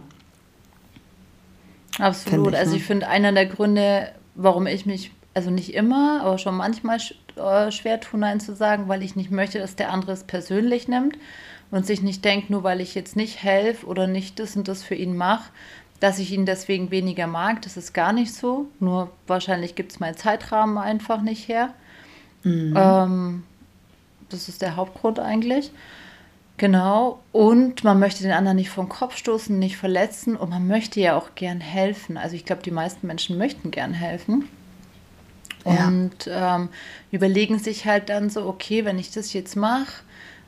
Absolut. 2.00 2.52
Ich, 2.52 2.58
also 2.58 2.72
ne? 2.72 2.76
ich 2.78 2.84
finde, 2.84 3.06
einer 3.06 3.30
der 3.30 3.46
Gründe, 3.46 4.08
warum 4.34 4.66
ich 4.66 4.86
mich, 4.86 5.12
also 5.34 5.50
nicht 5.50 5.72
immer, 5.72 6.22
aber 6.22 6.38
schon 6.38 6.56
manchmal 6.56 6.98
äh, 7.36 7.70
schwer 7.70 8.00
tue, 8.00 8.18
Nein 8.18 8.40
zu 8.40 8.56
sagen, 8.56 8.88
weil 8.88 9.04
ich 9.04 9.14
nicht 9.14 9.30
möchte, 9.30 9.60
dass 9.60 9.76
der 9.76 9.92
andere 9.92 10.10
es 10.12 10.24
persönlich 10.24 10.88
nimmt 10.88 11.16
und 11.70 11.86
sich 11.86 12.02
nicht 12.02 12.24
denkt, 12.24 12.50
nur 12.50 12.62
weil 12.62 12.80
ich 12.80 12.94
jetzt 12.94 13.16
nicht 13.16 13.42
helfe 13.42 13.86
oder 13.86 14.06
nicht 14.06 14.38
das 14.38 14.56
und 14.56 14.68
das 14.68 14.82
für 14.82 14.94
ihn 14.94 15.16
mache, 15.16 15.50
dass 16.00 16.18
ich 16.18 16.32
ihn 16.32 16.46
deswegen 16.46 16.90
weniger 16.90 17.26
mag. 17.26 17.62
Das 17.62 17.76
ist 17.76 17.94
gar 17.94 18.12
nicht 18.12 18.34
so. 18.34 18.68
Nur 18.80 19.10
wahrscheinlich 19.26 19.74
gibt 19.74 19.92
es 19.92 20.00
meinen 20.00 20.16
Zeitrahmen 20.16 20.78
einfach 20.78 21.22
nicht 21.22 21.48
her. 21.48 21.74
Mhm. 22.42 22.74
Ähm, 22.76 23.42
das 24.28 24.48
ist 24.48 24.62
der 24.62 24.76
Hauptgrund 24.76 25.18
eigentlich. 25.18 25.70
Genau. 26.58 27.20
Und 27.32 27.84
man 27.84 27.98
möchte 27.98 28.22
den 28.22 28.32
anderen 28.32 28.56
nicht 28.56 28.70
vom 28.70 28.88
Kopf 28.88 29.16
stoßen, 29.16 29.58
nicht 29.58 29.76
verletzen 29.76 30.36
und 30.36 30.50
man 30.50 30.66
möchte 30.66 31.00
ja 31.00 31.16
auch 31.16 31.34
gern 31.34 31.60
helfen. 31.60 32.16
Also 32.16 32.34
ich 32.34 32.44
glaube, 32.44 32.62
die 32.62 32.70
meisten 32.70 33.06
Menschen 33.06 33.36
möchten 33.36 33.70
gern 33.70 33.92
helfen. 33.92 34.48
Und 35.64 36.26
ja. 36.26 36.56
ähm, 36.56 36.68
überlegen 37.10 37.58
sich 37.58 37.86
halt 37.86 38.08
dann 38.08 38.30
so, 38.30 38.46
okay, 38.46 38.84
wenn 38.84 38.98
ich 38.98 39.10
das 39.10 39.32
jetzt 39.32 39.56
mache, 39.56 40.04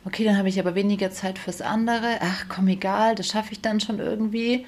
okay, 0.08 0.25
dann 0.25 0.38
habe 0.38 0.49
ich 0.49 0.58
aber 0.58 0.75
weniger 0.75 1.10
Zeit 1.10 1.38
fürs 1.38 1.60
andere. 1.60 2.19
Ach, 2.20 2.46
komm, 2.49 2.69
egal, 2.69 3.14
das 3.14 3.26
schaffe 3.26 3.52
ich 3.52 3.60
dann 3.60 3.78
schon 3.78 3.99
irgendwie. 3.99 4.64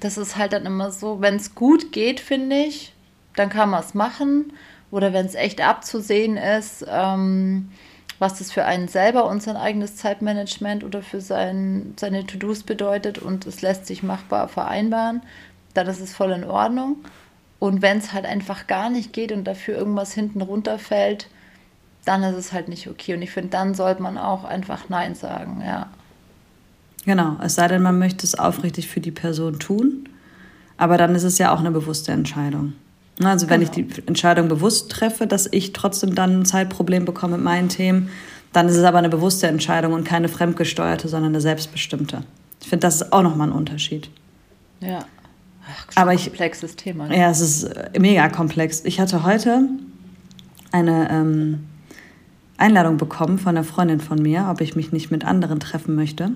Das 0.00 0.18
ist 0.18 0.36
halt 0.36 0.52
dann 0.52 0.66
immer 0.66 0.90
so, 0.90 1.20
wenn 1.20 1.36
es 1.36 1.54
gut 1.54 1.92
geht, 1.92 2.18
finde 2.18 2.56
ich, 2.56 2.92
dann 3.36 3.48
kann 3.48 3.70
man 3.70 3.80
es 3.80 3.94
machen. 3.94 4.52
Oder 4.90 5.12
wenn 5.12 5.24
es 5.24 5.36
echt 5.36 5.60
abzusehen 5.60 6.36
ist, 6.36 6.84
ähm, 6.88 7.70
was 8.18 8.38
das 8.38 8.50
für 8.50 8.64
einen 8.64 8.88
selber 8.88 9.26
und 9.26 9.40
sein 9.40 9.56
eigenes 9.56 9.96
Zeitmanagement 9.96 10.82
oder 10.82 11.00
für 11.00 11.20
sein, 11.20 11.94
seine 11.96 12.26
To-Dos 12.26 12.64
bedeutet 12.64 13.18
und 13.18 13.46
es 13.46 13.62
lässt 13.62 13.86
sich 13.86 14.02
machbar 14.02 14.48
vereinbaren, 14.48 15.22
dann 15.74 15.86
ist 15.86 16.00
es 16.00 16.12
voll 16.12 16.32
in 16.32 16.44
Ordnung. 16.44 17.04
Und 17.60 17.82
wenn 17.82 17.98
es 17.98 18.12
halt 18.12 18.26
einfach 18.26 18.66
gar 18.66 18.90
nicht 18.90 19.12
geht 19.12 19.30
und 19.30 19.44
dafür 19.44 19.76
irgendwas 19.76 20.12
hinten 20.12 20.42
runterfällt, 20.42 21.28
dann 22.06 22.22
ist 22.22 22.36
es 22.36 22.52
halt 22.52 22.68
nicht 22.68 22.88
okay. 22.88 23.14
Und 23.14 23.22
ich 23.22 23.30
finde, 23.30 23.50
dann 23.50 23.74
sollte 23.74 24.00
man 24.00 24.16
auch 24.16 24.44
einfach 24.44 24.88
Nein 24.88 25.14
sagen, 25.14 25.62
ja. 25.64 25.88
Genau, 27.04 27.36
es 27.42 27.54
sei 27.54 27.68
denn, 27.68 27.82
man 27.82 27.98
möchte 27.98 28.24
es 28.24 28.36
aufrichtig 28.36 28.88
für 28.88 29.00
die 29.00 29.10
Person 29.10 29.58
tun, 29.58 30.08
aber 30.76 30.96
dann 30.96 31.14
ist 31.14 31.22
es 31.22 31.38
ja 31.38 31.52
auch 31.52 31.60
eine 31.60 31.70
bewusste 31.70 32.12
Entscheidung. 32.12 32.72
Also 33.22 33.48
wenn 33.48 33.60
genau. 33.60 33.72
ich 33.72 33.86
die 33.86 34.06
Entscheidung 34.06 34.48
bewusst 34.48 34.90
treffe, 34.90 35.26
dass 35.26 35.48
ich 35.50 35.72
trotzdem 35.72 36.14
dann 36.14 36.40
ein 36.40 36.44
Zeitproblem 36.44 37.04
bekomme 37.04 37.36
mit 37.36 37.44
meinen 37.44 37.68
Themen, 37.68 38.10
dann 38.52 38.68
ist 38.68 38.76
es 38.76 38.84
aber 38.84 38.98
eine 38.98 39.08
bewusste 39.08 39.46
Entscheidung 39.46 39.92
und 39.92 40.04
keine 40.04 40.28
fremdgesteuerte, 40.28 41.08
sondern 41.08 41.32
eine 41.32 41.40
selbstbestimmte. 41.40 42.22
Ich 42.60 42.68
finde, 42.68 42.86
das 42.86 42.96
ist 42.96 43.12
auch 43.12 43.22
nochmal 43.22 43.48
ein 43.48 43.52
Unterschied. 43.52 44.10
Ja. 44.80 45.04
Ach, 45.68 45.86
aber 45.96 46.14
ich, 46.14 46.26
komplexes 46.26 46.76
Thema. 46.76 47.08
Ne? 47.08 47.18
Ja, 47.18 47.30
es 47.30 47.40
ist 47.40 47.68
mega 47.98 48.28
komplex. 48.28 48.84
Ich 48.84 49.00
hatte 49.00 49.24
heute 49.24 49.62
eine 50.72 51.10
ähm, 51.10 51.65
Einladung 52.58 52.96
bekommen 52.96 53.38
von 53.38 53.56
einer 53.56 53.64
Freundin 53.64 54.00
von 54.00 54.20
mir, 54.20 54.48
ob 54.50 54.60
ich 54.60 54.76
mich 54.76 54.92
nicht 54.92 55.10
mit 55.10 55.24
anderen 55.24 55.60
treffen 55.60 55.94
möchte. 55.94 56.32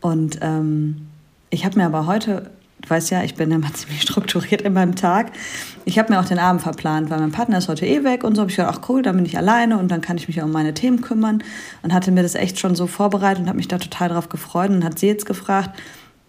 Und 0.00 0.38
ähm, 0.40 1.08
ich 1.50 1.64
habe 1.64 1.78
mir 1.78 1.86
aber 1.86 2.06
heute, 2.06 2.50
du 2.80 2.90
weißt 2.90 3.10
ja, 3.10 3.22
ich 3.22 3.34
bin 3.34 3.50
immer 3.50 3.72
ziemlich 3.74 4.02
strukturiert 4.02 4.62
in 4.62 4.72
meinem 4.72 4.94
Tag. 4.94 5.32
Ich 5.84 5.98
habe 5.98 6.12
mir 6.12 6.20
auch 6.20 6.26
den 6.26 6.38
Abend 6.38 6.62
verplant, 6.62 7.10
weil 7.10 7.18
mein 7.18 7.32
Partner 7.32 7.58
ist 7.58 7.68
heute 7.68 7.86
eh 7.86 8.04
weg 8.04 8.24
und 8.24 8.34
so 8.34 8.42
habe 8.42 8.50
ich 8.50 8.56
gedacht, 8.56 8.78
ach 8.78 8.88
cool, 8.88 9.02
dann 9.02 9.16
bin 9.16 9.26
ich 9.26 9.36
alleine 9.36 9.78
und 9.78 9.88
dann 9.90 10.00
kann 10.00 10.16
ich 10.16 10.28
mich 10.28 10.40
um 10.42 10.52
meine 10.52 10.74
Themen 10.74 11.00
kümmern. 11.00 11.42
Und 11.82 11.92
hatte 11.92 12.12
mir 12.12 12.22
das 12.22 12.34
echt 12.34 12.58
schon 12.58 12.74
so 12.74 12.86
vorbereitet 12.86 13.42
und 13.42 13.48
habe 13.48 13.56
mich 13.56 13.68
da 13.68 13.78
total 13.78 14.10
drauf 14.10 14.28
gefreut 14.28 14.70
und 14.70 14.84
hat 14.84 14.98
sie 14.98 15.06
jetzt 15.06 15.26
gefragt, 15.26 15.78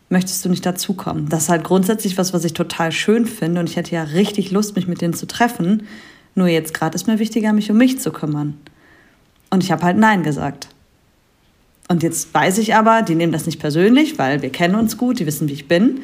möchtest 0.10 0.44
du 0.46 0.50
nicht 0.50 0.66
dazukommen? 0.66 1.30
Das 1.30 1.44
ist 1.44 1.50
halt 1.50 1.64
grundsätzlich 1.64 2.18
was, 2.18 2.34
was 2.34 2.46
ich 2.46 2.54
total 2.54 2.92
schön 2.92 3.26
finde 3.26 3.60
und 3.60 3.70
ich 3.70 3.76
hätte 3.76 3.94
ja 3.94 4.04
richtig 4.04 4.52
Lust, 4.52 4.76
mich 4.76 4.88
mit 4.88 5.02
denen 5.02 5.14
zu 5.14 5.28
treffen. 5.28 5.84
Nur 6.36 6.48
jetzt 6.48 6.74
gerade 6.74 6.96
ist 6.96 7.08
mir 7.08 7.20
wichtiger, 7.20 7.52
mich 7.52 7.72
um 7.72 7.78
mich 7.78 8.00
zu 8.00 8.12
kümmern. 8.12 8.56
Und 9.50 9.64
ich 9.64 9.72
habe 9.72 9.84
halt 9.84 9.98
Nein 9.98 10.24
gesagt. 10.24 10.70
Und 11.88 12.04
jetzt 12.04 12.34
weiß 12.34 12.58
ich 12.58 12.76
aber, 12.76 13.02
die 13.02 13.16
nehmen 13.16 13.32
das 13.32 13.46
nicht 13.46 13.60
persönlich, 13.60 14.20
weil 14.20 14.42
wir 14.42 14.52
kennen 14.52 14.76
uns 14.76 14.98
gut, 14.98 15.20
die 15.20 15.26
wissen, 15.26 15.48
wie 15.48 15.54
ich 15.54 15.68
bin. 15.68 16.02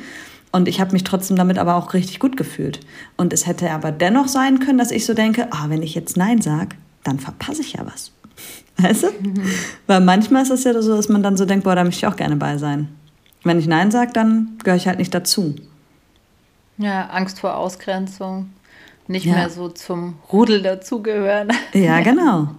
Und 0.51 0.67
ich 0.67 0.79
habe 0.79 0.93
mich 0.93 1.03
trotzdem 1.03 1.35
damit 1.35 1.57
aber 1.57 1.75
auch 1.75 1.93
richtig 1.93 2.19
gut 2.19 2.37
gefühlt. 2.37 2.79
Und 3.17 3.33
es 3.33 3.47
hätte 3.47 3.71
aber 3.71 3.91
dennoch 3.91 4.27
sein 4.27 4.59
können, 4.59 4.77
dass 4.77 4.91
ich 4.91 5.05
so 5.05 5.13
denke, 5.13 5.47
ah, 5.51 5.65
wenn 5.67 5.81
ich 5.81 5.95
jetzt 5.95 6.15
Nein 6.15 6.41
sage, 6.41 6.75
dann 7.03 7.19
verpasse 7.19 7.61
ich 7.61 7.73
ja 7.73 7.85
was. 7.85 8.11
Weißt 8.77 9.03
du? 9.03 9.07
Mhm. 9.07 9.43
Weil 9.87 10.01
manchmal 10.01 10.43
ist 10.43 10.51
es 10.51 10.63
ja 10.63 10.79
so, 10.81 10.95
dass 10.95 11.09
man 11.09 11.23
dann 11.23 11.37
so 11.37 11.45
denkt, 11.45 11.63
boah, 11.63 11.75
da 11.75 11.83
möchte 11.83 12.05
ich 12.05 12.07
auch 12.07 12.15
gerne 12.15 12.35
bei 12.35 12.57
sein. 12.57 12.87
Wenn 13.43 13.59
ich 13.59 13.67
Nein 13.67 13.91
sage, 13.91 14.13
dann 14.13 14.57
gehöre 14.63 14.77
ich 14.77 14.87
halt 14.87 14.99
nicht 14.99 15.13
dazu. 15.13 15.55
Ja, 16.77 17.07
Angst 17.07 17.39
vor 17.39 17.57
Ausgrenzung. 17.57 18.49
Nicht 19.07 19.25
ja. 19.25 19.33
mehr 19.33 19.49
so 19.49 19.69
zum 19.69 20.15
Rudel 20.31 20.61
dazugehören. 20.61 21.49
Ja, 21.73 21.99
genau. 22.01 22.49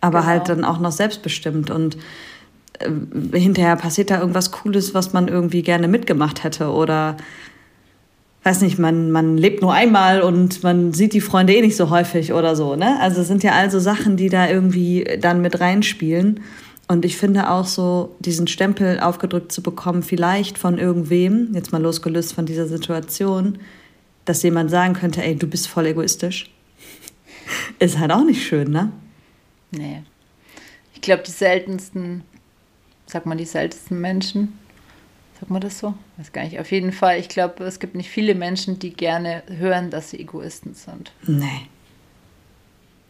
Aber 0.00 0.26
halt 0.26 0.44
genau. 0.44 0.48
halt 0.48 0.64
dann 0.64 0.64
auch 0.64 0.80
noch 0.80 0.92
selbstbestimmt 0.92 1.70
und 1.70 1.96
äh, 2.78 2.90
hinterher 3.38 3.76
passiert 3.76 4.10
da 4.10 4.20
irgendwas 4.20 4.50
Cooles, 4.50 4.94
was 4.94 5.12
man 5.12 5.28
irgendwie 5.28 5.62
gerne 5.62 5.88
mitgemacht 5.88 6.44
hätte 6.44 6.70
oder 6.70 7.16
weiß 8.44 8.62
nicht, 8.62 8.78
man, 8.78 9.10
man 9.10 9.36
lebt 9.36 9.62
nur 9.62 9.74
einmal 9.74 10.22
und 10.22 10.62
man 10.62 10.92
sieht 10.92 11.12
die 11.12 11.20
Freunde 11.20 11.54
eh 11.54 11.60
nicht 11.60 11.76
so 11.76 11.90
häufig 11.90 12.32
oder 12.32 12.56
so. 12.56 12.76
Ne? 12.76 12.98
Also 13.00 13.20
es 13.20 13.28
sind 13.28 13.42
ja 13.42 13.52
also 13.52 13.78
Sachen, 13.78 14.16
die 14.16 14.28
da 14.28 14.48
irgendwie 14.48 15.04
dann 15.20 15.42
mit 15.42 15.60
reinspielen. 15.60 16.40
Und 16.86 17.04
ich 17.04 17.18
finde 17.18 17.50
auch 17.50 17.66
so, 17.66 18.16
diesen 18.20 18.46
Stempel 18.46 19.00
aufgedrückt 19.00 19.52
zu 19.52 19.62
bekommen, 19.62 20.02
vielleicht 20.02 20.56
von 20.56 20.78
irgendwem, 20.78 21.52
jetzt 21.52 21.72
mal 21.72 21.82
losgelöst 21.82 22.32
von 22.32 22.46
dieser 22.46 22.66
Situation, 22.66 23.58
dass 24.24 24.42
jemand 24.42 24.70
sagen 24.70 24.94
könnte, 24.94 25.22
ey, 25.22 25.36
du 25.36 25.46
bist 25.46 25.68
voll 25.68 25.86
egoistisch, 25.86 26.50
ist 27.78 27.98
halt 27.98 28.12
auch 28.12 28.24
nicht 28.24 28.46
schön, 28.46 28.70
ne? 28.70 28.90
Nee. 29.70 30.02
Ich 30.94 31.00
glaube, 31.00 31.22
die 31.22 31.30
seltensten, 31.30 32.24
sag 33.06 33.26
mal, 33.26 33.36
die 33.36 33.44
seltensten 33.44 34.00
Menschen, 34.00 34.58
sag 35.38 35.50
mal 35.50 35.60
das 35.60 35.78
so? 35.78 35.94
Weiß 36.16 36.32
gar 36.32 36.44
nicht. 36.44 36.58
Auf 36.58 36.70
jeden 36.72 36.92
Fall, 36.92 37.18
ich 37.18 37.28
glaube, 37.28 37.64
es 37.64 37.78
gibt 37.78 37.94
nicht 37.94 38.10
viele 38.10 38.34
Menschen, 38.34 38.78
die 38.78 38.92
gerne 38.92 39.42
hören, 39.48 39.90
dass 39.90 40.10
sie 40.10 40.20
Egoisten 40.20 40.74
sind. 40.74 41.12
Nee. 41.26 41.68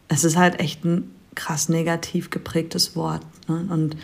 Es 0.07 0.23
ist 0.23 0.37
halt 0.37 0.59
echt 0.59 0.83
ein 0.85 1.13
krass 1.35 1.69
negativ 1.69 2.29
geprägtes 2.29 2.95
Wort. 2.95 3.21
Ne? 3.47 3.67
Und 3.69 3.95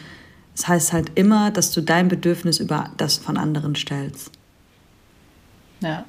es 0.55 0.61
das 0.61 0.67
heißt 0.67 0.93
halt 0.93 1.11
immer, 1.15 1.51
dass 1.51 1.71
du 1.71 1.81
dein 1.81 2.07
Bedürfnis 2.07 2.59
über 2.59 2.91
das 2.97 3.17
von 3.17 3.37
anderen 3.37 3.75
stellst. 3.75 4.31
Ja. 5.81 6.05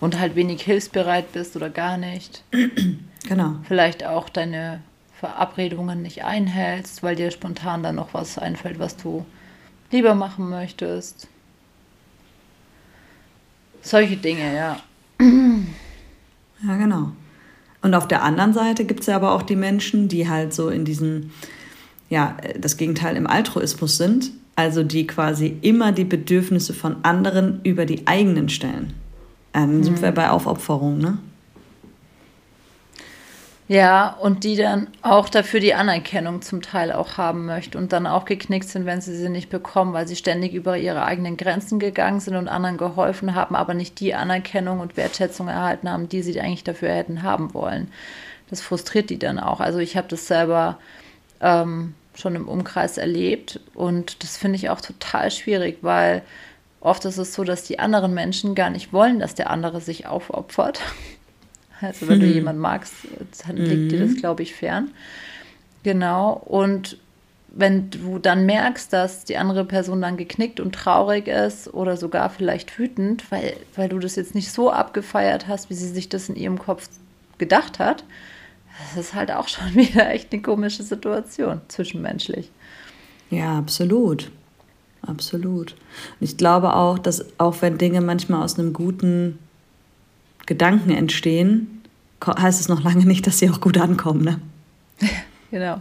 Und 0.00 0.18
halt 0.18 0.34
wenig 0.34 0.62
hilfsbereit 0.62 1.32
bist 1.32 1.54
oder 1.56 1.70
gar 1.70 1.98
nicht. 1.98 2.42
Genau. 3.26 3.56
Vielleicht 3.64 4.04
auch 4.04 4.28
deine 4.28 4.82
Verabredungen 5.18 6.02
nicht 6.02 6.24
einhältst, 6.24 7.02
weil 7.02 7.16
dir 7.16 7.30
spontan 7.30 7.82
dann 7.82 7.96
noch 7.96 8.14
was 8.14 8.38
einfällt, 8.38 8.78
was 8.78 8.96
du 8.96 9.24
lieber 9.90 10.14
machen 10.14 10.48
möchtest. 10.48 11.28
Solche 13.82 14.16
Dinge, 14.16 14.54
ja. 14.54 14.80
Ja, 15.20 16.76
genau. 16.76 17.12
Und 17.82 17.94
auf 17.94 18.08
der 18.08 18.22
anderen 18.22 18.52
Seite 18.52 18.84
gibt 18.84 19.00
es 19.00 19.06
ja 19.06 19.16
aber 19.16 19.32
auch 19.32 19.42
die 19.42 19.56
Menschen, 19.56 20.08
die 20.08 20.28
halt 20.28 20.52
so 20.52 20.68
in 20.68 20.84
diesem, 20.84 21.30
ja, 22.10 22.36
das 22.58 22.76
Gegenteil 22.76 23.16
im 23.16 23.26
Altruismus 23.26 23.96
sind, 23.96 24.32
also 24.56 24.82
die 24.82 25.06
quasi 25.06 25.56
immer 25.62 25.92
die 25.92 26.04
Bedürfnisse 26.04 26.74
von 26.74 26.96
anderen 27.04 27.60
über 27.62 27.86
die 27.86 28.06
eigenen 28.06 28.48
stellen. 28.48 28.94
Dann 29.52 29.82
sind 29.82 29.98
mhm. 29.98 30.02
wir 30.02 30.12
bei 30.12 30.30
Aufopferung, 30.30 30.98
ne? 30.98 31.18
Ja, 33.70 34.16
und 34.20 34.44
die 34.44 34.56
dann 34.56 34.86
auch 35.02 35.28
dafür 35.28 35.60
die 35.60 35.74
Anerkennung 35.74 36.40
zum 36.40 36.62
Teil 36.62 36.90
auch 36.90 37.18
haben 37.18 37.44
möchte 37.44 37.76
und 37.76 37.92
dann 37.92 38.06
auch 38.06 38.24
geknickt 38.24 38.66
sind, 38.66 38.86
wenn 38.86 39.02
sie 39.02 39.14
sie 39.14 39.28
nicht 39.28 39.50
bekommen, 39.50 39.92
weil 39.92 40.08
sie 40.08 40.16
ständig 40.16 40.54
über 40.54 40.78
ihre 40.78 41.04
eigenen 41.04 41.36
Grenzen 41.36 41.78
gegangen 41.78 42.20
sind 42.20 42.36
und 42.36 42.48
anderen 42.48 42.78
geholfen 42.78 43.34
haben, 43.34 43.54
aber 43.54 43.74
nicht 43.74 44.00
die 44.00 44.14
Anerkennung 44.14 44.80
und 44.80 44.96
Wertschätzung 44.96 45.48
erhalten 45.48 45.90
haben, 45.90 46.08
die 46.08 46.22
sie 46.22 46.40
eigentlich 46.40 46.64
dafür 46.64 46.88
hätten 46.94 47.22
haben 47.22 47.52
wollen. 47.52 47.92
Das 48.48 48.62
frustriert 48.62 49.10
die 49.10 49.18
dann 49.18 49.38
auch. 49.38 49.60
Also 49.60 49.80
ich 49.80 49.98
habe 49.98 50.08
das 50.08 50.26
selber 50.26 50.78
ähm, 51.42 51.94
schon 52.14 52.36
im 52.36 52.48
Umkreis 52.48 52.96
erlebt 52.96 53.60
und 53.74 54.22
das 54.22 54.38
finde 54.38 54.56
ich 54.56 54.70
auch 54.70 54.80
total 54.80 55.30
schwierig, 55.30 55.78
weil 55.82 56.22
oft 56.80 57.04
ist 57.04 57.18
es 57.18 57.34
so, 57.34 57.44
dass 57.44 57.64
die 57.64 57.78
anderen 57.78 58.14
Menschen 58.14 58.54
gar 58.54 58.70
nicht 58.70 58.94
wollen, 58.94 59.18
dass 59.18 59.34
der 59.34 59.50
andere 59.50 59.82
sich 59.82 60.06
aufopfert 60.06 60.80
also 61.80 62.08
wenn 62.08 62.18
mhm. 62.18 62.22
du 62.22 62.26
jemanden 62.26 62.60
magst, 62.60 62.94
dann 63.46 63.56
liegt 63.56 63.92
dir 63.92 64.00
das, 64.00 64.10
mhm. 64.10 64.16
glaube 64.16 64.42
ich, 64.42 64.54
fern. 64.54 64.90
Genau. 65.82 66.32
Und 66.32 66.98
wenn 67.50 67.90
du 67.90 68.18
dann 68.18 68.46
merkst, 68.46 68.92
dass 68.92 69.24
die 69.24 69.36
andere 69.36 69.64
Person 69.64 70.02
dann 70.02 70.16
geknickt 70.16 70.60
und 70.60 70.74
traurig 70.74 71.28
ist 71.28 71.72
oder 71.72 71.96
sogar 71.96 72.30
vielleicht 72.30 72.78
wütend, 72.78 73.30
weil, 73.30 73.56
weil 73.74 73.88
du 73.88 73.98
das 73.98 74.16
jetzt 74.16 74.34
nicht 74.34 74.52
so 74.52 74.70
abgefeiert 74.70 75.48
hast, 75.48 75.70
wie 75.70 75.74
sie 75.74 75.88
sich 75.88 76.08
das 76.08 76.28
in 76.28 76.36
ihrem 76.36 76.58
Kopf 76.58 76.88
gedacht 77.38 77.78
hat, 77.78 78.04
das 78.94 79.06
ist 79.06 79.14
halt 79.14 79.32
auch 79.32 79.48
schon 79.48 79.74
wieder 79.74 80.10
echt 80.10 80.32
eine 80.32 80.42
komische 80.42 80.82
Situation 80.82 81.60
zwischenmenschlich. 81.68 82.50
Ja, 83.30 83.58
absolut. 83.58 84.30
Absolut. 85.02 85.72
Und 86.20 86.28
ich 86.28 86.36
glaube 86.36 86.74
auch, 86.74 86.98
dass 86.98 87.24
auch 87.38 87.62
wenn 87.62 87.78
Dinge 87.78 88.00
manchmal 88.00 88.42
aus 88.42 88.58
einem 88.58 88.72
guten 88.72 89.38
Gedanken 90.48 90.90
entstehen, 90.90 91.82
heißt 92.26 92.58
es 92.58 92.68
noch 92.68 92.82
lange 92.82 93.04
nicht, 93.04 93.26
dass 93.26 93.38
sie 93.38 93.50
auch 93.50 93.60
gut 93.60 93.76
ankommen. 93.76 94.24
Ne? 94.24 94.40
genau. 95.50 95.78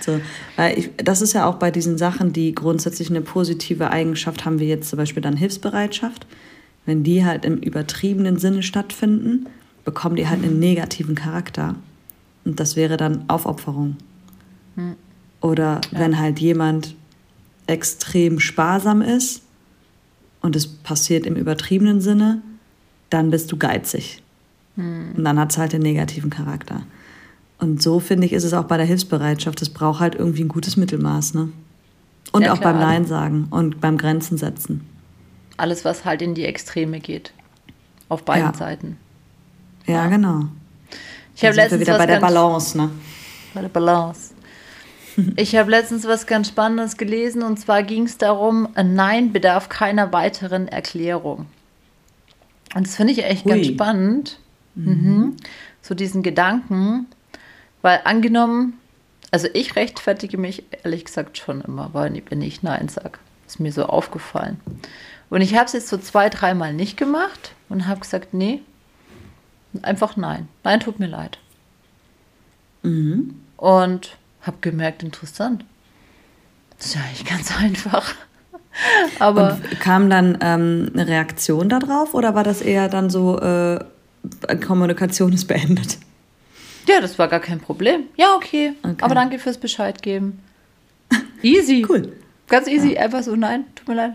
So, 0.00 0.20
weil 0.54 0.78
ich, 0.78 0.90
das 0.96 1.22
ist 1.22 1.32
ja 1.32 1.44
auch 1.44 1.56
bei 1.56 1.72
diesen 1.72 1.98
Sachen, 1.98 2.32
die 2.32 2.54
grundsätzlich 2.54 3.10
eine 3.10 3.20
positive 3.20 3.90
Eigenschaft 3.90 4.44
haben, 4.44 4.60
wie 4.60 4.68
jetzt 4.68 4.90
zum 4.90 4.98
Beispiel 4.98 5.22
dann 5.22 5.36
Hilfsbereitschaft. 5.36 6.24
Wenn 6.84 7.02
die 7.02 7.24
halt 7.24 7.44
im 7.44 7.56
übertriebenen 7.56 8.38
Sinne 8.38 8.62
stattfinden, 8.62 9.46
bekommen 9.84 10.14
die 10.14 10.28
halt 10.28 10.44
einen 10.44 10.60
negativen 10.60 11.16
Charakter. 11.16 11.74
Und 12.44 12.60
das 12.60 12.76
wäre 12.76 12.96
dann 12.96 13.24
Aufopferung. 13.28 13.96
Hm. 14.76 14.94
Oder 15.40 15.80
ja. 15.90 15.98
wenn 15.98 16.16
halt 16.20 16.38
jemand 16.38 16.94
extrem 17.66 18.38
sparsam 18.38 19.02
ist 19.02 19.42
und 20.42 20.54
es 20.54 20.68
passiert 20.68 21.26
im 21.26 21.34
übertriebenen 21.34 22.00
Sinne, 22.00 22.40
dann 23.10 23.30
bist 23.30 23.50
du 23.52 23.56
geizig. 23.56 24.22
Hm. 24.76 25.12
Und 25.16 25.24
dann 25.24 25.38
hat 25.38 25.52
es 25.52 25.58
halt 25.58 25.72
den 25.72 25.82
negativen 25.82 26.30
Charakter. 26.30 26.82
Und 27.58 27.82
so 27.82 28.00
finde 28.00 28.26
ich, 28.26 28.32
ist 28.32 28.44
es 28.44 28.52
auch 28.52 28.64
bei 28.64 28.76
der 28.76 28.86
Hilfsbereitschaft. 28.86 29.62
Es 29.62 29.70
braucht 29.70 30.00
halt 30.00 30.14
irgendwie 30.14 30.44
ein 30.44 30.48
gutes 30.48 30.76
Mittelmaß. 30.76 31.34
Ne? 31.34 31.48
Und 32.32 32.42
ja, 32.42 32.52
auch 32.52 32.60
klar. 32.60 32.74
beim 32.74 32.82
Nein 32.82 33.06
sagen 33.06 33.46
und 33.50 33.80
beim 33.80 33.96
Grenzen 33.96 34.36
setzen. 34.36 34.86
Alles, 35.56 35.84
was 35.84 36.04
halt 36.04 36.20
in 36.20 36.34
die 36.34 36.44
Extreme 36.44 37.00
geht. 37.00 37.32
Auf 38.08 38.24
beiden 38.24 38.52
ja. 38.52 38.54
Seiten. 38.54 38.98
Ja, 39.86 39.94
ja. 39.94 40.06
genau. 40.08 40.44
Ich 41.34 41.44
habe 41.44 41.56
letztens 41.56 41.80
wieder 41.80 41.98
bei 41.98 42.06
der 42.06 42.20
Balance, 42.20 42.76
ne? 42.76 42.90
Bei 43.54 43.62
der 43.62 43.68
Balance. 43.68 44.32
Ich 45.36 45.56
habe 45.56 45.70
letztens 45.70 46.06
was 46.06 46.26
ganz 46.26 46.48
Spannendes 46.48 46.98
gelesen 46.98 47.42
und 47.42 47.58
zwar 47.58 47.82
ging 47.82 48.02
es 48.02 48.18
darum, 48.18 48.68
ein 48.74 48.94
Nein 48.94 49.32
bedarf 49.32 49.70
keiner 49.70 50.12
weiteren 50.12 50.68
Erklärung. 50.68 51.46
Und 52.76 52.86
das 52.86 52.96
finde 52.96 53.14
ich 53.14 53.24
echt 53.24 53.46
Hui. 53.46 53.52
ganz 53.52 53.66
spannend. 53.68 54.38
Mhm. 54.74 54.90
Mhm. 54.90 55.36
So 55.80 55.94
diesen 55.94 56.22
Gedanken, 56.22 57.06
weil 57.80 58.00
angenommen, 58.04 58.74
also 59.30 59.48
ich 59.54 59.76
rechtfertige 59.76 60.36
mich 60.36 60.64
ehrlich 60.84 61.06
gesagt 61.06 61.38
schon 61.38 61.62
immer, 61.62 61.94
weil 61.94 62.22
wenn 62.28 62.42
ich 62.42 62.62
Nein 62.62 62.88
sage. 62.88 63.18
Ist 63.46 63.60
mir 63.60 63.72
so 63.72 63.86
aufgefallen. 63.86 64.60
Und 65.30 65.40
ich 65.40 65.54
habe 65.54 65.64
es 65.64 65.72
jetzt 65.72 65.88
so 65.88 65.96
zwei, 65.96 66.28
dreimal 66.28 66.74
nicht 66.74 66.98
gemacht 66.98 67.52
und 67.70 67.86
habe 67.86 68.00
gesagt, 68.00 68.34
nee, 68.34 68.60
einfach 69.80 70.16
nein. 70.16 70.48
Nein, 70.64 70.80
tut 70.80 70.98
mir 70.98 71.06
leid. 71.06 71.38
Mhm. 72.82 73.40
Und 73.56 74.18
habe 74.42 74.58
gemerkt, 74.60 75.02
interessant. 75.02 75.64
Das 76.76 76.88
ist 76.88 76.94
ja 76.96 77.00
eigentlich 77.00 77.24
ganz 77.24 77.56
einfach. 77.58 78.14
Aber 79.18 79.54
und 79.54 79.80
kam 79.80 80.10
dann 80.10 80.38
ähm, 80.40 80.90
eine 80.92 81.06
Reaktion 81.06 81.68
darauf 81.68 82.14
oder 82.14 82.34
war 82.34 82.44
das 82.44 82.60
eher 82.60 82.88
dann 82.88 83.10
so, 83.10 83.38
äh, 83.38 83.78
Kommunikation 84.64 85.32
ist 85.32 85.46
beendet? 85.46 85.98
Ja, 86.88 87.00
das 87.00 87.18
war 87.18 87.28
gar 87.28 87.40
kein 87.40 87.60
Problem. 87.60 88.04
Ja, 88.16 88.34
okay. 88.36 88.74
okay. 88.82 88.96
Aber 89.00 89.14
danke 89.14 89.38
fürs 89.38 89.58
Bescheid 89.58 90.02
geben. 90.02 90.40
Easy. 91.42 91.84
cool. 91.88 92.12
Ganz 92.48 92.68
easy. 92.68 92.94
Ja. 92.94 93.02
Einfach 93.02 93.22
so, 93.22 93.34
nein, 93.36 93.64
tut 93.74 93.88
mir 93.88 93.94
leid. 93.94 94.12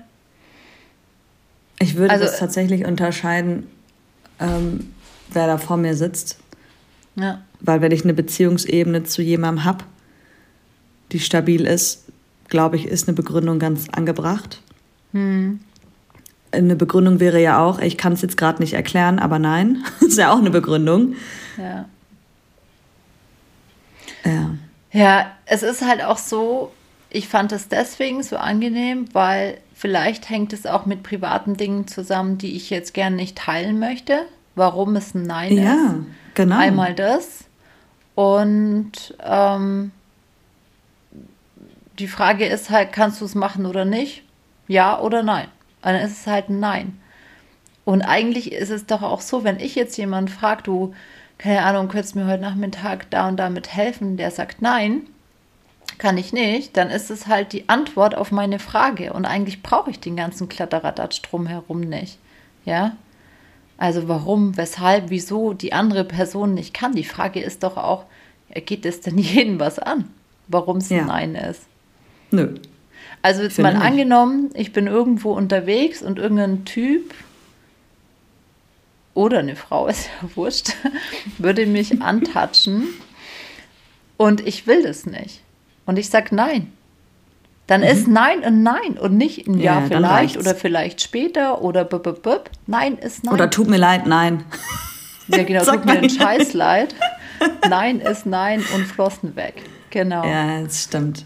Ich 1.79 1.95
würde 1.95 2.13
also, 2.13 2.25
das 2.25 2.39
tatsächlich 2.39 2.85
unterscheiden, 2.85 3.67
ähm, 4.39 4.93
wer 5.31 5.47
da 5.47 5.57
vor 5.57 5.77
mir 5.77 5.95
sitzt. 5.95 6.39
Ja. 7.15 7.41
Weil 7.59 7.81
wenn 7.81 7.91
ich 7.91 8.03
eine 8.03 8.13
Beziehungsebene 8.13 9.03
zu 9.03 9.21
jemandem 9.21 9.65
habe, 9.65 9.83
die 11.11 11.19
stabil 11.19 11.65
ist, 11.65 12.05
glaube 12.51 12.75
ich, 12.75 12.85
ist 12.85 13.07
eine 13.07 13.15
Begründung 13.15 13.57
ganz 13.57 13.89
angebracht. 13.89 14.61
Hm. 15.13 15.61
Eine 16.51 16.75
Begründung 16.75 17.19
wäre 17.19 17.41
ja 17.41 17.65
auch, 17.65 17.79
ich 17.79 17.97
kann 17.97 18.13
es 18.13 18.21
jetzt 18.21 18.37
gerade 18.37 18.61
nicht 18.61 18.73
erklären, 18.73 19.17
aber 19.17 19.39
nein, 19.39 19.83
ist 20.01 20.19
ja 20.19 20.31
auch 20.31 20.37
eine 20.37 20.51
Begründung. 20.51 21.15
Ja. 21.57 21.85
Ja. 24.23 24.51
Ja, 24.91 25.31
es 25.45 25.63
ist 25.63 25.81
halt 25.81 26.03
auch 26.03 26.17
so, 26.17 26.71
ich 27.09 27.27
fand 27.29 27.53
es 27.53 27.69
deswegen 27.69 28.21
so 28.21 28.35
angenehm, 28.35 29.05
weil 29.13 29.57
vielleicht 29.73 30.29
hängt 30.29 30.51
es 30.51 30.65
auch 30.65 30.85
mit 30.85 31.01
privaten 31.01 31.55
Dingen 31.55 31.87
zusammen, 31.87 32.37
die 32.37 32.55
ich 32.55 32.69
jetzt 32.69 32.93
gerne 32.93 33.15
nicht 33.15 33.37
teilen 33.37 33.79
möchte, 33.79 34.25
warum 34.55 34.97
es 34.97 35.15
ein 35.15 35.23
Nein 35.23 35.53
ja, 35.53 35.61
ist. 35.61 35.67
Ja, 35.67 35.95
genau. 36.33 36.57
Einmal 36.57 36.93
das. 36.93 37.45
Und 38.15 39.15
ähm, 39.23 39.91
die 41.99 42.07
Frage 42.07 42.45
ist 42.45 42.69
halt, 42.69 42.93
kannst 42.93 43.21
du 43.21 43.25
es 43.25 43.35
machen 43.35 43.65
oder 43.65 43.85
nicht? 43.85 44.23
Ja 44.67 44.99
oder 44.99 45.23
nein? 45.23 45.47
Und 45.81 45.93
dann 45.93 45.95
ist 45.95 46.21
es 46.21 46.27
halt 46.27 46.49
ein 46.49 46.59
Nein. 46.59 46.99
Und 47.83 48.03
eigentlich 48.03 48.51
ist 48.51 48.69
es 48.69 48.85
doch 48.85 49.01
auch 49.01 49.21
so, 49.21 49.43
wenn 49.43 49.59
ich 49.59 49.75
jetzt 49.75 49.97
jemanden 49.97 50.31
frage, 50.31 50.63
du, 50.63 50.93
keine 51.37 51.63
Ahnung, 51.63 51.87
könntest 51.87 52.15
mir 52.15 52.27
heute 52.27 52.41
Nachmittag 52.41 53.09
da 53.09 53.27
und 53.27 53.37
damit 53.37 53.73
helfen, 53.73 54.17
der 54.17 54.29
sagt 54.29 54.61
nein, 54.61 55.07
kann 55.97 56.17
ich 56.17 56.33
nicht, 56.33 56.77
dann 56.77 56.89
ist 56.89 57.09
es 57.09 57.27
halt 57.27 57.53
die 57.53 57.69
Antwort 57.69 58.15
auf 58.15 58.31
meine 58.31 58.59
Frage. 58.59 59.13
Und 59.13 59.25
eigentlich 59.25 59.63
brauche 59.63 59.89
ich 59.89 59.99
den 59.99 60.15
ganzen 60.15 60.49
Kladderadatsch 60.49 61.21
drumherum 61.23 61.81
nicht. 61.81 62.19
Ja. 62.65 62.95
Also 63.77 64.07
warum, 64.07 64.57
weshalb, 64.57 65.09
wieso 65.09 65.53
die 65.53 65.73
andere 65.73 66.03
Person 66.03 66.53
nicht 66.53 66.73
kann. 66.73 66.93
Die 66.93 67.03
Frage 67.03 67.39
ist 67.39 67.63
doch 67.63 67.77
auch, 67.77 68.05
geht 68.53 68.85
es 68.85 69.01
denn 69.01 69.17
jedem 69.19 69.59
was 69.59 69.79
an, 69.79 70.13
warum 70.47 70.77
es 70.77 70.89
ja. 70.89 71.03
Nein 71.03 71.35
ist? 71.35 71.63
Nö. 72.31 72.55
Also 73.21 73.43
jetzt 73.43 73.55
Finde 73.55 73.73
mal 73.73 73.81
angenommen, 73.81 74.49
ich 74.55 74.73
bin 74.73 74.87
irgendwo 74.87 75.33
unterwegs 75.33 76.01
und 76.01 76.17
irgendein 76.17 76.65
Typ 76.65 77.13
oder 79.13 79.39
eine 79.39 79.55
Frau, 79.55 79.87
ist 79.87 80.09
ja 80.21 80.29
wurscht, 80.35 80.73
würde 81.37 81.65
mich 81.65 82.01
antatschen 82.01 82.87
und 84.17 84.45
ich 84.47 84.67
will 84.67 84.83
das 84.83 85.05
nicht. 85.05 85.41
Und 85.85 85.97
ich 85.97 86.09
sage 86.09 86.35
nein. 86.35 86.71
Dann 87.67 87.81
mhm. 87.81 87.87
ist 87.87 88.07
Nein 88.07 88.43
ein 88.43 88.63
Nein 88.63 88.97
und 88.99 89.15
nicht 89.15 89.47
ein 89.47 89.57
Ja, 89.57 89.79
ja 89.79 89.85
vielleicht 89.87 90.37
oder 90.37 90.55
vielleicht 90.55 91.01
später 91.01 91.61
oder 91.61 91.85
b 91.85 91.97
-b 91.97 92.19
-b. 92.19 92.41
Nein 92.67 92.97
ist 92.97 93.23
Nein. 93.23 93.33
Oder 93.33 93.49
tut 93.49 93.67
mir 93.69 93.77
leid, 93.77 94.07
nein. 94.07 94.43
Ja, 95.27 95.43
genau, 95.43 95.63
tut 95.65 95.85
mir 95.85 95.99
ein 95.99 96.09
Scheiß 96.09 96.53
leid. 96.53 96.93
Nein 97.69 98.01
ist 98.01 98.25
Nein 98.25 98.63
und 98.75 98.85
Flossen 98.85 99.35
weg. 99.35 99.63
Genau. 99.89 100.25
Ja, 100.25 100.61
das 100.61 100.83
stimmt. 100.83 101.25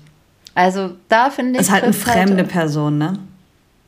Also 0.56 0.96
da 1.10 1.30
finde 1.30 1.52
ich. 1.52 1.58
Das 1.58 1.68
ist 1.68 1.74
halt 1.74 1.84
eine 1.84 1.94
fremde 1.94 2.38
halt, 2.38 2.48
Person, 2.50 2.98
ne? 2.98 3.20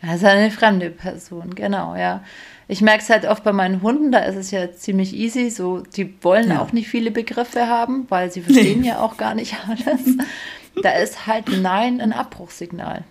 Das 0.02 0.18
ist 0.18 0.26
eine 0.26 0.52
fremde 0.52 0.92
Person, 0.92 1.56
genau, 1.56 1.96
ja. 1.96 2.22
Ich 2.68 2.82
merke 2.82 3.02
es 3.02 3.10
halt 3.10 3.26
oft 3.26 3.44
bei 3.44 3.54
meinen 3.54 3.82
Hunden, 3.82 4.12
da 4.12 4.20
ist 4.20 4.36
es 4.36 4.52
ja 4.52 4.72
ziemlich 4.72 5.16
easy. 5.16 5.50
So, 5.50 5.80
die 5.80 6.22
wollen 6.22 6.50
ja. 6.50 6.62
auch 6.62 6.74
nicht 6.74 6.90
viele 6.90 7.12
Begriffe 7.12 7.68
haben, 7.68 8.06
weil 8.10 8.30
sie 8.32 8.42
verstehen 8.44 8.82
nee. 8.82 8.90
ja 8.90 9.00
auch 9.00 9.18
gar 9.18 9.34
nicht 9.34 9.56
alles. 9.68 10.18
Da 10.84 10.92
ist 10.92 11.26
halt 11.26 11.46
Nein 11.62 12.02
ein 12.02 12.14
Abbruchssignal. 12.14 13.04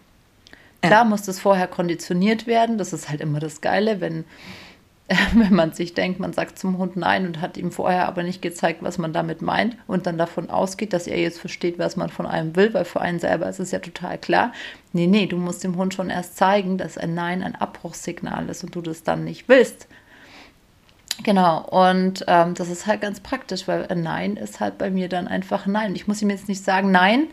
Ja. 0.84 0.88
Klar 0.88 1.04
muss 1.04 1.22
das 1.22 1.40
vorher 1.40 1.66
konditioniert 1.66 2.46
werden. 2.46 2.78
Das 2.78 2.92
ist 2.92 3.08
halt 3.08 3.20
immer 3.20 3.40
das 3.40 3.60
Geile, 3.60 4.00
wenn 4.00 4.24
wenn 5.34 5.54
man 5.54 5.72
sich 5.72 5.94
denkt, 5.94 6.18
man 6.18 6.32
sagt 6.32 6.58
zum 6.58 6.78
Hund 6.78 6.96
Nein 6.96 7.26
und 7.26 7.40
hat 7.40 7.56
ihm 7.56 7.70
vorher 7.70 8.08
aber 8.08 8.24
nicht 8.24 8.42
gezeigt, 8.42 8.82
was 8.82 8.98
man 8.98 9.12
damit 9.12 9.40
meint 9.40 9.76
und 9.86 10.06
dann 10.06 10.18
davon 10.18 10.50
ausgeht, 10.50 10.92
dass 10.92 11.06
er 11.06 11.18
jetzt 11.20 11.38
versteht, 11.38 11.78
was 11.78 11.96
man 11.96 12.08
von 12.08 12.26
einem 12.26 12.56
will, 12.56 12.74
weil 12.74 12.84
für 12.84 13.00
einen 13.00 13.20
selber 13.20 13.48
ist 13.48 13.60
es 13.60 13.70
ja 13.70 13.78
total 13.78 14.18
klar. 14.18 14.52
Nee, 14.92 15.06
nee, 15.06 15.26
du 15.26 15.36
musst 15.36 15.62
dem 15.62 15.76
Hund 15.76 15.94
schon 15.94 16.10
erst 16.10 16.36
zeigen, 16.36 16.76
dass 16.76 16.98
ein 16.98 17.14
Nein 17.14 17.44
ein 17.44 17.54
Abbruchssignal 17.54 18.48
ist 18.48 18.64
und 18.64 18.74
du 18.74 18.80
das 18.80 19.04
dann 19.04 19.22
nicht 19.22 19.48
willst. 19.48 19.86
Genau, 21.22 21.60
und 21.62 22.24
ähm, 22.26 22.54
das 22.54 22.68
ist 22.68 22.86
halt 22.86 23.00
ganz 23.00 23.20
praktisch, 23.20 23.66
weil 23.66 23.86
ein 23.86 24.02
Nein 24.02 24.36
ist 24.36 24.60
halt 24.60 24.78
bei 24.78 24.90
mir 24.90 25.08
dann 25.08 25.28
einfach 25.28 25.66
Nein. 25.66 25.94
Ich 25.94 26.06
muss 26.06 26.20
ihm 26.20 26.30
jetzt 26.30 26.48
nicht 26.48 26.62
sagen, 26.62 26.90
nein, 26.90 27.28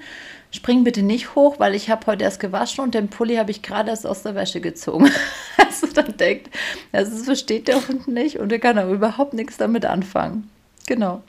spring 0.52 0.84
bitte 0.84 1.04
nicht 1.04 1.36
hoch, 1.36 1.60
weil 1.60 1.76
ich 1.76 1.90
habe 1.90 2.06
heute 2.08 2.24
erst 2.24 2.40
gewaschen 2.40 2.84
und 2.84 2.94
den 2.94 3.10
Pulli 3.10 3.36
habe 3.36 3.52
ich 3.52 3.62
gerade 3.62 3.90
erst 3.90 4.08
aus 4.08 4.24
der 4.24 4.36
Wäsche 4.36 4.62
gezogen. 4.62 5.10
also 5.58 5.88
dann 5.94 6.16
denkt, 6.18 6.50
das 6.92 7.24
versteht 7.24 7.68
der 7.68 7.88
Hund 7.88 8.08
nicht 8.08 8.40
und 8.40 8.52
er 8.52 8.60
kann 8.60 8.80
auch 8.80 8.90
überhaupt 8.90 9.34
nichts 9.34 9.58
damit 9.58 9.86
anfangen. 9.86 10.50
Genau. 10.86 11.22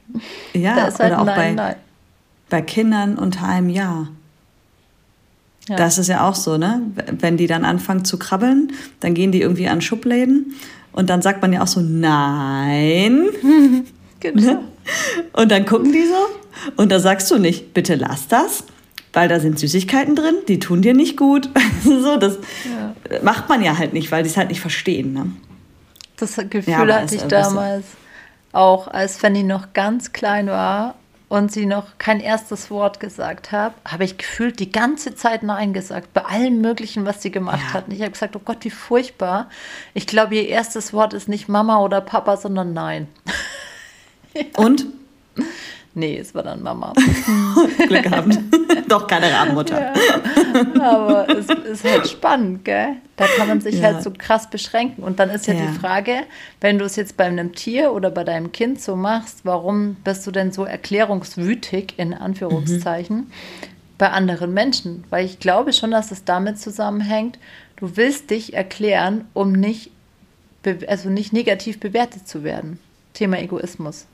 Ja, 0.53 0.77
da 0.77 0.87
ist 0.89 0.99
halt 0.99 1.13
oder 1.13 1.23
auch 1.23 1.27
nein, 1.27 1.57
bei, 1.57 1.63
nein. 1.63 1.77
bei 2.51 2.63
Kindern 2.63 3.17
unter 3.19 3.47
einem 3.47 3.69
Jahr. 3.69 4.09
Ja. 5.69 5.77
Das 5.77 5.97
ist 5.97 6.09
ja 6.09 6.29
auch 6.29 6.35
so, 6.35 6.59
ne? 6.59 6.83
Wenn 7.11 7.37
die 7.37 7.47
dann 7.47 7.65
anfangen 7.65 8.05
zu 8.05 8.19
krabbeln, 8.19 8.73
dann 9.01 9.15
gehen 9.15 9.33
die 9.33 9.41
irgendwie 9.41 9.69
an 9.69 9.81
Schubläden 9.81 10.55
und 10.95 11.11
dann 11.11 11.23
sagt 11.23 11.43
man 11.43 11.53
ja 11.53 11.63
auch 11.63 11.67
so, 11.67 11.81
nein. 11.81 13.29
genau. 14.21 14.61
Und 15.33 15.51
dann 15.51 15.67
gucken 15.67 15.93
die 15.93 16.05
so 16.07 16.73
und 16.77 16.91
da 16.93 17.01
sagst 17.01 17.31
du 17.31 17.39
nicht, 17.39 17.75
bitte 17.75 17.97
lass 17.97 18.29
das, 18.29 18.65
weil 19.13 19.29
da 19.29 19.41
sind 19.41 19.59
Süßigkeiten 19.59 20.15
drin, 20.15 20.37
die 20.49 20.59
tun 20.59 20.83
dir 20.83 20.95
nicht 20.95 21.17
gut. 21.17 21.51
so, 21.85 22.17
das 22.17 22.39
ja. 22.65 22.95
macht 23.23 23.49
man 23.49 23.63
ja 23.63 23.77
halt 23.77 23.93
nicht, 23.93 24.13
weil 24.13 24.23
die 24.23 24.29
es 24.29 24.37
halt 24.37 24.49
nicht 24.49 24.61
verstehen. 24.61 25.13
Ne? 25.13 25.33
Das 26.17 26.37
Gefühl 26.49 26.73
ja, 26.73 26.87
hatte 26.87 27.15
ich 27.15 27.23
damals 27.23 27.85
auch, 28.53 28.87
als 28.87 29.17
Fanny 29.17 29.43
noch 29.43 29.73
ganz 29.73 30.13
klein 30.13 30.47
war 30.47 30.95
und 31.35 31.51
sie 31.51 31.67
noch 31.67 31.99
kein 31.99 32.21
erstes 32.21 32.71
Wort 32.71 33.01
gesagt 33.01 33.51
hat, 33.51 33.75
habe 33.85 34.05
ich 34.05 34.19
gefühlt 34.19 34.61
die 34.61 34.71
ganze 34.71 35.17
Zeit 35.17 35.43
Nein 35.43 35.73
gesagt, 35.73 36.15
bei 36.15 36.25
allem 36.25 36.61
Möglichen, 36.61 37.07
was 37.07 37.23
sie 37.23 37.33
gemacht 37.33 37.61
ja. 37.67 37.75
hat. 37.75 37.89
Und 37.89 37.95
ich 37.95 38.03
habe 38.03 38.13
gesagt, 38.13 38.37
oh 38.37 38.41
Gott, 38.45 38.59
wie 38.61 38.71
furchtbar. 38.71 39.51
Ich 39.95 40.07
glaube, 40.07 40.37
ihr 40.37 40.47
erstes 40.47 40.93
Wort 40.93 41.13
ist 41.13 41.29
nicht 41.29 41.49
Mama 41.49 41.81
oder 41.81 42.01
Papa, 42.01 42.37
sondern 42.37 42.73
Nein. 42.73 43.09
Und? 44.57 44.87
Nee, 45.97 46.19
es 46.19 46.35
war 46.35 46.43
dann 46.43 46.61
Mama. 46.61 46.93
Glück 47.87 48.03
gehabt. 48.03 48.37
Doch 48.89 49.07
keine 49.07 49.33
Rabenmutter. 49.33 49.81
Ja. 49.81 50.81
Aber 50.81 51.29
es 51.29 51.47
ist 51.49 51.85
halt 51.85 52.09
spannend, 52.09 52.65
gell? 52.65 52.97
Da 53.15 53.27
kann 53.37 53.47
man 53.47 53.61
sich 53.61 53.77
ja. 53.77 53.85
halt 53.85 54.03
so 54.03 54.11
krass 54.11 54.51
beschränken. 54.51 55.05
Und 55.05 55.21
dann 55.21 55.31
ist 55.31 55.47
ja, 55.47 55.55
ja, 55.55 55.67
die 55.67 55.79
Frage, 55.79 56.25
wenn 56.61 56.79
du 56.79 56.85
es 56.85 56.97
jetzt 56.97 57.17
bei 57.17 57.25
einem 57.25 57.55
Tier 57.55 57.93
oder 57.93 58.11
bei 58.11 58.25
deinem 58.25 58.51
Kind 58.51 58.81
so 58.81 58.97
machst, 58.97 59.41
warum 59.45 59.95
bist 60.03 60.27
du 60.27 60.33
denn 60.33 60.51
so 60.51 60.65
erklärungswütig, 60.65 61.95
in 61.97 62.13
Anführungszeichen, 62.13 63.17
mhm. 63.17 63.31
bei 63.97 64.11
anderen 64.11 64.53
Menschen? 64.53 65.05
Weil 65.11 65.25
ich 65.25 65.39
glaube 65.39 65.73
schon, 65.73 65.93
dass 65.93 66.11
es 66.11 66.25
damit 66.25 66.59
zusammenhängt, 66.59 67.39
du 67.77 67.97
willst 67.97 68.31
dich 68.31 68.55
erklären, 68.55 69.27
um 69.33 69.53
nicht, 69.53 69.93
also 70.89 71.09
nicht 71.09 71.33
negativ 71.33 71.79
bewertet 71.79 72.27
zu 72.27 72.43
werden. 72.43 72.81
Thema 73.13 73.39
Egoismus. 73.39 74.07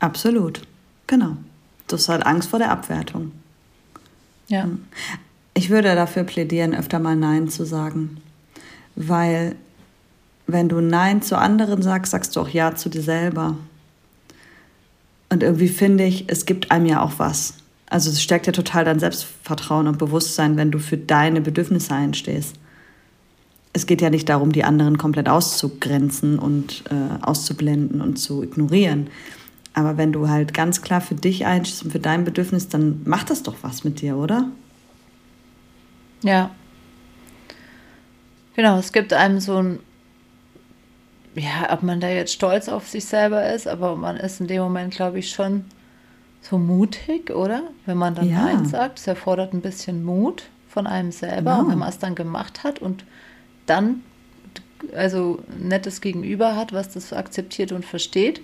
Absolut. 0.00 0.62
Genau. 1.10 1.36
Du 1.88 1.96
hast 1.96 2.08
halt 2.08 2.24
Angst 2.24 2.50
vor 2.50 2.60
der 2.60 2.70
Abwertung. 2.70 3.32
Ja. 4.46 4.62
Hm. 4.62 4.84
Ich 5.54 5.68
würde 5.68 5.96
dafür 5.96 6.22
plädieren, 6.22 6.72
öfter 6.72 7.00
mal 7.00 7.16
Nein 7.16 7.48
zu 7.48 7.66
sagen. 7.66 8.18
Weil, 8.94 9.56
wenn 10.46 10.68
du 10.68 10.80
Nein 10.80 11.20
zu 11.20 11.36
anderen 11.36 11.82
sagst, 11.82 12.12
sagst 12.12 12.36
du 12.36 12.40
auch 12.40 12.48
Ja 12.48 12.76
zu 12.76 12.88
dir 12.88 13.02
selber. 13.02 13.56
Und 15.30 15.42
irgendwie 15.42 15.66
finde 15.66 16.04
ich, 16.04 16.26
es 16.28 16.46
gibt 16.46 16.70
einem 16.70 16.86
ja 16.86 17.02
auch 17.02 17.14
was. 17.18 17.54
Also 17.86 18.08
es 18.08 18.22
stärkt 18.22 18.46
ja 18.46 18.52
total 18.52 18.84
dein 18.84 19.00
Selbstvertrauen 19.00 19.88
und 19.88 19.98
Bewusstsein, 19.98 20.56
wenn 20.56 20.70
du 20.70 20.78
für 20.78 20.96
deine 20.96 21.40
Bedürfnisse 21.40 21.92
einstehst. 21.92 22.54
Es 23.72 23.86
geht 23.86 24.00
ja 24.00 24.10
nicht 24.10 24.28
darum, 24.28 24.52
die 24.52 24.62
anderen 24.62 24.96
komplett 24.96 25.28
auszugrenzen 25.28 26.38
und 26.38 26.84
äh, 26.88 27.24
auszublenden 27.24 28.00
und 28.00 28.16
zu 28.16 28.44
ignorieren. 28.44 29.10
Aber 29.74 29.96
wenn 29.96 30.12
du 30.12 30.28
halt 30.28 30.52
ganz 30.52 30.82
klar 30.82 31.00
für 31.00 31.14
dich 31.14 31.46
einstehst 31.46 31.84
und 31.84 31.90
für 31.92 32.00
dein 32.00 32.24
Bedürfnis, 32.24 32.68
dann 32.68 33.02
macht 33.04 33.30
das 33.30 33.42
doch 33.42 33.56
was 33.62 33.84
mit 33.84 34.00
dir, 34.00 34.16
oder? 34.16 34.46
Ja. 36.22 36.50
Genau, 38.56 38.78
es 38.78 38.92
gibt 38.92 39.12
einem 39.12 39.40
so 39.40 39.56
ein, 39.62 39.78
ja, 41.34 41.72
ob 41.72 41.82
man 41.82 42.00
da 42.00 42.08
jetzt 42.08 42.32
stolz 42.32 42.68
auf 42.68 42.88
sich 42.88 43.04
selber 43.04 43.52
ist, 43.52 43.68
aber 43.68 43.96
man 43.96 44.16
ist 44.16 44.40
in 44.40 44.48
dem 44.48 44.62
Moment, 44.62 44.94
glaube 44.94 45.20
ich, 45.20 45.30
schon 45.30 45.64
so 46.42 46.58
mutig, 46.58 47.30
oder? 47.30 47.62
Wenn 47.86 47.98
man 47.98 48.14
dann 48.14 48.28
ja. 48.28 48.44
Nein 48.44 48.66
sagt, 48.66 48.98
es 48.98 49.06
erfordert 49.06 49.52
ein 49.52 49.60
bisschen 49.60 50.04
Mut 50.04 50.44
von 50.68 50.86
einem 50.86 51.12
selber, 51.12 51.58
genau. 51.58 51.70
wenn 51.70 51.78
man 51.78 51.88
es 51.88 51.98
dann 51.98 52.14
gemacht 52.14 52.64
hat 52.64 52.80
und 52.80 53.04
dann 53.66 54.02
also 54.94 55.40
nettes 55.58 56.00
Gegenüber 56.00 56.56
hat, 56.56 56.72
was 56.72 56.90
das 56.90 57.12
akzeptiert 57.12 57.72
und 57.72 57.84
versteht, 57.84 58.40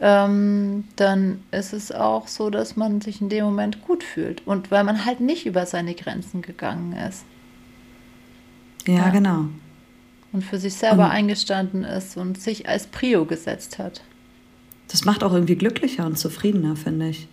ähm, 0.00 0.84
dann 0.96 1.42
ist 1.50 1.72
es 1.72 1.90
auch 1.90 2.28
so, 2.28 2.50
dass 2.50 2.76
man 2.76 3.00
sich 3.00 3.20
in 3.20 3.28
dem 3.28 3.44
Moment 3.44 3.82
gut 3.82 4.04
fühlt 4.04 4.46
und 4.46 4.70
weil 4.70 4.84
man 4.84 5.04
halt 5.04 5.20
nicht 5.20 5.46
über 5.46 5.64
seine 5.66 5.94
Grenzen 5.94 6.42
gegangen 6.42 6.92
ist. 6.92 7.24
Ja, 8.86 8.94
ja. 8.94 9.08
genau. 9.08 9.46
Und 10.32 10.44
für 10.44 10.58
sich 10.58 10.74
selber 10.74 11.06
und 11.06 11.10
eingestanden 11.10 11.84
ist 11.84 12.16
und 12.16 12.40
sich 12.40 12.68
als 12.68 12.86
Prio 12.86 13.24
gesetzt 13.24 13.78
hat. 13.78 14.02
Das 14.88 15.04
macht 15.04 15.24
auch 15.24 15.32
irgendwie 15.32 15.56
glücklicher 15.56 16.04
und 16.04 16.18
zufriedener, 16.18 16.76
finde 16.76 17.08
ich. 17.08 17.26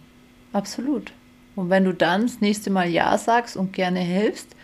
Absolut. 0.54 1.12
Und 1.56 1.70
wenn 1.70 1.84
du 1.84 1.94
dann 1.94 2.24
das 2.24 2.42
nächste 2.42 2.70
Mal 2.70 2.90
Ja 2.90 3.18
sagst 3.18 3.58
und 3.58 3.74
gerne 3.74 4.00
hilfst, 4.00 4.56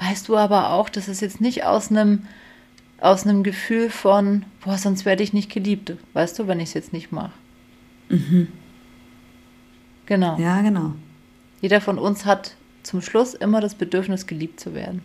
weißt 0.00 0.28
du 0.28 0.36
aber 0.36 0.70
auch, 0.70 0.88
dass 0.88 1.08
es 1.08 1.20
jetzt 1.20 1.40
nicht 1.40 1.64
aus 1.64 1.90
einem 1.90 2.26
aus 3.04 3.26
einem 3.26 3.42
Gefühl 3.42 3.90
von, 3.90 4.46
boah, 4.64 4.78
sonst 4.78 5.04
werde 5.04 5.22
ich 5.22 5.34
nicht 5.34 5.52
geliebt, 5.52 5.92
weißt 6.14 6.38
du, 6.38 6.46
wenn 6.46 6.58
ich 6.58 6.68
es 6.70 6.74
jetzt 6.74 6.92
nicht 6.94 7.12
mache. 7.12 7.32
Mhm. 8.08 8.48
Genau. 10.06 10.38
Ja, 10.38 10.62
genau. 10.62 10.94
Jeder 11.60 11.82
von 11.82 11.98
uns 11.98 12.24
hat 12.24 12.56
zum 12.82 13.02
Schluss 13.02 13.34
immer 13.34 13.60
das 13.60 13.74
Bedürfnis, 13.74 14.26
geliebt 14.26 14.58
zu 14.58 14.74
werden. 14.74 15.02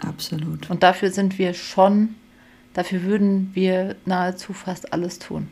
Absolut. 0.00 0.70
Und 0.70 0.84
dafür 0.84 1.10
sind 1.10 1.38
wir 1.38 1.52
schon, 1.54 2.14
dafür 2.74 3.02
würden 3.02 3.50
wir 3.54 3.96
nahezu 4.06 4.52
fast 4.52 4.92
alles 4.92 5.18
tun. 5.18 5.48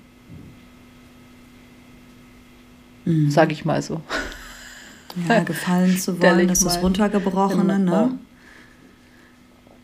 Mhm. 3.05 3.31
Sag 3.31 3.51
ich 3.51 3.65
mal 3.65 3.83
so. 3.83 4.01
Ja, 5.29 5.41
gefallen 5.43 5.99
zu 5.99 6.21
wollen, 6.21 6.47
das 6.47 6.59
ist 6.59 6.67
das 6.67 6.83
Runtergebrochene, 6.83 7.81
ne? 7.81 8.19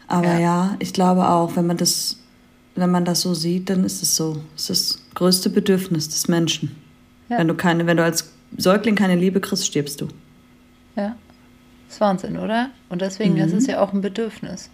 Aber 0.08 0.34
ja. 0.34 0.38
ja. 0.38 0.76
ich 0.78 0.92
glaube 0.92 1.28
auch, 1.28 1.56
wenn 1.56 1.66
man 1.66 1.76
das, 1.76 2.18
wenn 2.74 2.90
man 2.90 3.04
das 3.04 3.22
so 3.22 3.34
sieht, 3.34 3.70
dann 3.70 3.84
ist 3.84 4.02
es 4.02 4.16
so. 4.16 4.42
Es 4.54 4.70
ist 4.70 4.94
das 4.94 5.14
größte 5.14 5.50
Bedürfnis 5.50 6.08
des 6.08 6.28
Menschen. 6.28 6.76
Ja. 7.28 7.38
Wenn 7.38 7.48
du 7.48 7.54
keine, 7.54 7.86
wenn 7.86 7.96
du 7.96 8.04
als 8.04 8.32
Säugling 8.56 8.94
keine 8.94 9.16
Liebe 9.16 9.40
kriegst, 9.40 9.66
stirbst 9.66 10.00
du. 10.00 10.08
Ja. 10.94 11.16
Das 11.86 11.96
ist 11.96 12.00
Wahnsinn, 12.00 12.36
oder? 12.36 12.70
Und 12.88 13.02
deswegen 13.02 13.34
mhm. 13.34 13.40
ist 13.40 13.52
es 13.52 13.66
ja 13.66 13.80
auch 13.80 13.92
ein 13.92 14.00
Bedürfnis. 14.00 14.70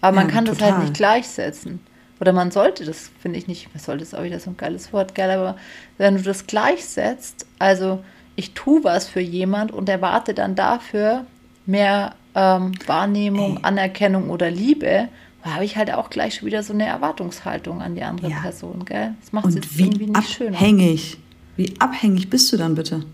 Aber 0.00 0.16
man 0.16 0.28
kann 0.28 0.44
total. 0.44 0.58
das 0.58 0.70
halt 0.70 0.82
nicht 0.82 0.94
gleichsetzen. 0.94 1.80
Oder 2.20 2.32
man 2.32 2.50
sollte 2.50 2.84
das, 2.84 3.10
finde 3.20 3.38
ich 3.38 3.46
nicht, 3.46 3.72
man 3.72 3.82
sollte 3.82 4.02
es 4.02 4.14
auch 4.14 4.24
wieder 4.24 4.40
so 4.40 4.50
ein 4.50 4.56
geiles 4.56 4.92
Wort, 4.92 5.14
geil, 5.14 5.30
aber 5.30 5.56
wenn 5.98 6.16
du 6.16 6.22
das 6.22 6.46
gleichsetzt, 6.46 7.46
also 7.58 8.02
ich 8.34 8.54
tue 8.54 8.82
was 8.82 9.06
für 9.06 9.20
jemand 9.20 9.70
und 9.70 9.88
erwarte 9.88 10.34
dann 10.34 10.54
dafür 10.56 11.26
mehr 11.66 12.14
ähm, 12.38 12.72
Wahrnehmung. 12.86 13.64
Anerkennung 13.64 14.30
oder 14.30 14.50
Liebe, 14.50 15.08
habe 15.42 15.64
ich 15.64 15.76
halt 15.76 15.92
auch 15.92 16.10
gleich 16.10 16.36
schon 16.36 16.46
wieder 16.46 16.62
so 16.62 16.72
eine 16.72 16.86
Erwartungshaltung 16.86 17.80
an 17.80 17.94
die 17.94 18.02
andere 18.02 18.30
ja. 18.30 18.40
Person, 18.40 18.84
gell? 18.84 19.14
Das 19.20 19.32
macht 19.32 19.46
es 19.46 19.54
jetzt 19.56 19.78
irgendwie 19.78 20.06
nicht 20.06 20.30
schöner. 20.30 20.56
Abhängig. 20.56 21.18
Wie 21.56 21.74
abhängig 21.80 22.30
bist 22.30 22.52
du 22.52 22.56
dann 22.56 22.74
bitte? 22.74 23.04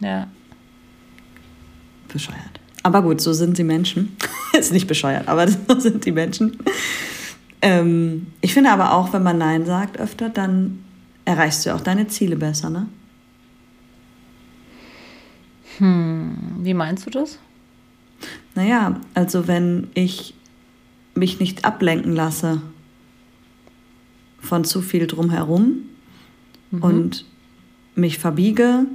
Ja. 0.00 0.28
Bescheuert. 2.08 2.60
Aber 2.82 3.02
gut, 3.02 3.20
so 3.20 3.32
sind 3.32 3.58
die 3.58 3.64
Menschen. 3.64 4.16
Ist 4.52 4.72
nicht 4.72 4.86
bescheuert, 4.86 5.26
aber 5.26 5.48
so 5.68 5.80
sind 5.80 6.04
die 6.04 6.12
Menschen. 6.12 6.58
Ähm, 7.60 8.28
ich 8.40 8.54
finde 8.54 8.70
aber 8.70 8.92
auch, 8.92 9.12
wenn 9.12 9.22
man 9.22 9.38
Nein 9.38 9.64
sagt 9.64 9.98
öfter, 9.98 10.28
dann 10.28 10.84
erreichst 11.24 11.64
du 11.66 11.74
auch 11.74 11.80
deine 11.80 12.06
Ziele 12.06 12.36
besser, 12.36 12.70
ne? 12.70 12.86
Hm, 15.78 16.36
wie 16.60 16.74
meinst 16.74 17.06
du 17.06 17.10
das? 17.10 17.38
Naja, 18.54 19.00
also 19.14 19.48
wenn 19.48 19.88
ich 19.94 20.34
mich 21.14 21.40
nicht 21.40 21.64
ablenken 21.64 22.14
lasse 22.14 22.60
von 24.40 24.64
zu 24.64 24.82
viel 24.82 25.06
drumherum 25.06 25.84
mhm. 26.70 26.82
und 26.82 27.24
mich 27.94 28.18
verbiege, 28.18 28.86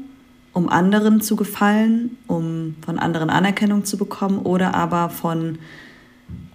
um 0.53 0.69
anderen 0.69 1.21
zu 1.21 1.35
gefallen, 1.35 2.17
um 2.27 2.75
von 2.81 2.99
anderen 2.99 3.29
Anerkennung 3.29 3.85
zu 3.85 3.97
bekommen 3.97 4.39
oder 4.39 4.75
aber 4.75 5.09
von 5.09 5.59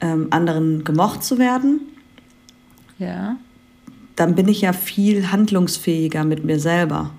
ähm, 0.00 0.28
anderen 0.30 0.84
gemocht 0.84 1.24
zu 1.24 1.38
werden, 1.38 1.80
ja. 2.98 3.36
dann 4.16 4.34
bin 4.34 4.48
ich 4.48 4.60
ja 4.60 4.72
viel 4.72 5.30
handlungsfähiger 5.32 6.24
mit 6.24 6.44
mir 6.44 6.58
selber. 6.58 7.10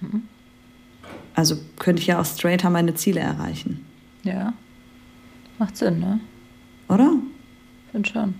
Mhm. 0.00 0.22
Also 1.34 1.56
könnte 1.78 2.00
ich 2.00 2.08
ja 2.08 2.20
auch 2.20 2.26
straighter 2.26 2.70
meine 2.70 2.94
Ziele 2.94 3.20
erreichen. 3.20 3.84
Ja. 4.24 4.54
Macht 5.58 5.76
Sinn, 5.76 5.98
ne? 6.00 6.20
Oder? 6.88 7.14
Finde 7.92 8.08
schon. 8.08 8.34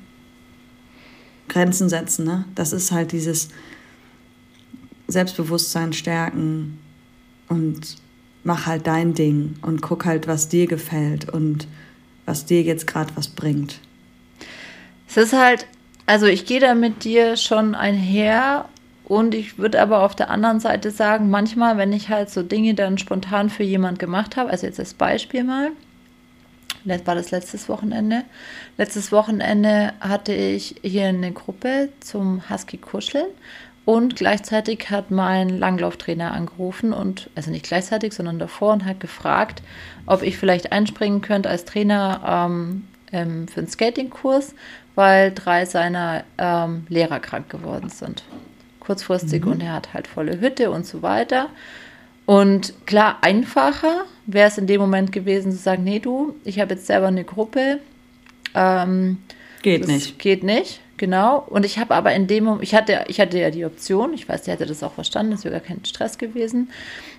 Grenzen 1.49 1.89
setzen, 1.89 2.25
ne? 2.25 2.45
Das 2.55 2.73
ist 2.73 2.93
halt 2.93 3.13
dieses 3.13 3.49
Selbstbewusstsein 5.09 5.93
stärken 5.93 6.79
und 7.49 7.97
mach 8.45 8.67
halt 8.67 8.87
dein 8.87 9.15
Ding 9.15 9.57
und 9.63 9.83
guck 9.83 10.05
halt, 10.05 10.27
was 10.27 10.49
dir 10.49 10.67
gefällt 10.67 11.29
und 11.29 11.67
was 12.27 12.45
dir 12.45 12.63
jetzt 12.63 12.87
gerade 12.87 13.17
was 13.17 13.29
bringt. 13.29 13.81
Es 15.09 15.17
ist 15.17 15.33
halt 15.33 15.67
also 16.09 16.25
ich 16.25 16.47
gehe 16.47 16.59
da 16.59 16.75
mit 16.75 17.05
dir 17.05 17.37
schon 17.37 17.75
einher 17.75 18.65
und 19.05 19.35
ich 19.35 19.59
würde 19.59 19.79
aber 19.79 20.03
auf 20.03 20.17
der 20.17 20.31
anderen 20.31 20.59
Seite 20.59 20.91
sagen, 20.91 21.29
manchmal, 21.29 21.77
wenn 21.77 21.93
ich 21.93 22.09
halt 22.09 22.31
so 22.31 22.43
Dinge 22.43 22.73
dann 22.73 22.97
spontan 22.97 23.51
für 23.51 23.63
jemand 23.63 23.99
gemacht 23.99 24.39
habe, 24.39 24.49
also 24.49 24.65
jetzt 24.65 24.81
als 24.81 24.95
Beispiel 24.95 25.45
mal, 25.45 25.69
das 25.69 25.88
war 26.85 27.15
das 27.15 27.31
letztes 27.31 27.69
Wochenende. 27.69 28.25
Letztes 28.77 29.13
Wochenende 29.13 29.93
hatte 30.01 30.33
ich 30.33 30.77
hier 30.83 31.07
eine 31.07 31.33
Gruppe 31.33 31.91
zum 32.01 32.49
Husky 32.49 32.79
Kuscheln 32.79 33.27
und 33.85 34.17
gleichzeitig 34.17 34.91
hat 34.91 35.11
mein 35.11 35.49
Langlauftrainer 35.49 36.33
angerufen 36.33 36.93
und, 36.93 37.31
also 37.35 37.51
nicht 37.51 37.67
gleichzeitig, 37.67 38.13
sondern 38.13 38.39
davor 38.39 38.73
und 38.73 38.85
hat 38.85 39.01
gefragt, 39.01 39.63
ob 40.07 40.23
ich 40.23 40.37
vielleicht 40.37 40.73
einspringen 40.73 41.23
könnte 41.23 41.49
als 41.49 41.65
Trainer 41.65 42.49
ähm, 42.49 42.85
ähm, 43.13 43.49
für 43.49 43.61
einen 43.61 43.69
Skatingkurs 43.69 44.55
weil 44.99 45.31
drei 45.33 45.65
seiner 45.65 46.25
ähm, 46.39 46.85
Lehrer 46.89 47.21
krank 47.21 47.49
geworden 47.49 47.89
sind. 47.89 48.25
Kurzfristig 48.81 49.45
mhm. 49.45 49.53
und 49.53 49.63
er 49.63 49.75
hat 49.75 49.95
halt 49.95 50.09
volle 50.09 50.41
Hütte 50.41 50.73
und 50.73 50.87
so 50.87 51.03
weiter. 51.03 51.51
Und 52.29 52.75
klar, 52.85 53.17
einfacher 53.23 54.05
wäre 54.27 54.49
es 54.49 54.59
in 54.59 54.67
dem 54.67 54.83
Moment 54.83 55.13
gewesen 55.13 55.51
zu 55.51 55.57
sagen, 55.57 55.83
nee 55.83 55.99
du, 55.99 56.35
ich 56.45 56.61
habe 56.61 56.75
jetzt 56.75 56.87
selber 56.87 57.07
eine 57.07 57.25
Gruppe. 57.25 57.81
Ähm, 58.55 59.17
geht 59.63 59.87
nicht. 59.87 60.19
Geht 60.19 60.43
nicht, 60.43 60.83
genau. 60.99 61.39
Und 61.49 61.65
ich 61.65 61.79
habe 61.79 61.95
aber 61.95 62.13
in 62.13 62.27
dem 62.27 62.45
Moment, 62.45 62.65
ich 62.65 62.75
hatte, 62.75 63.07
ich 63.09 63.19
hatte 63.19 63.39
ja 63.39 63.51
die 63.51 63.65
Option, 63.65 64.13
ich 64.13 64.29
weiß, 64.29 64.43
der 64.43 64.53
hätte 64.53 64.67
das 64.67 64.83
auch 64.83 64.93
verstanden, 64.93 65.33
das 65.33 65.45
wäre 65.45 65.55
gar 65.55 65.63
kein 65.63 65.83
Stress 65.87 66.19
gewesen. 66.19 66.69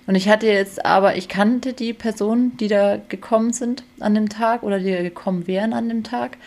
Und 0.06 0.14
ich 0.14 0.28
hatte 0.28 0.46
jetzt 0.46 0.86
aber, 0.86 1.16
ich 1.16 1.26
kannte 1.26 1.72
die 1.72 1.92
Personen, 1.92 2.56
die 2.58 2.68
da 2.68 3.00
gekommen 3.08 3.52
sind 3.52 3.82
an 3.98 4.14
dem 4.14 4.28
Tag 4.28 4.62
oder 4.62 4.78
die 4.78 4.92
gekommen 4.92 5.48
wären 5.48 5.72
an 5.72 5.88
dem 5.88 6.04
Tag 6.04 6.38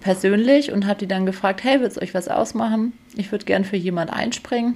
persönlich 0.00 0.72
und 0.72 0.88
habe 0.88 0.98
die 0.98 1.06
dann 1.06 1.24
gefragt, 1.24 1.62
hey, 1.62 1.80
wird 1.80 1.92
es 1.92 2.02
euch 2.02 2.14
was 2.14 2.26
ausmachen? 2.26 2.94
Ich 3.14 3.30
würde 3.30 3.44
gern 3.44 3.64
für 3.64 3.76
jemand 3.76 4.12
einspringen 4.12 4.74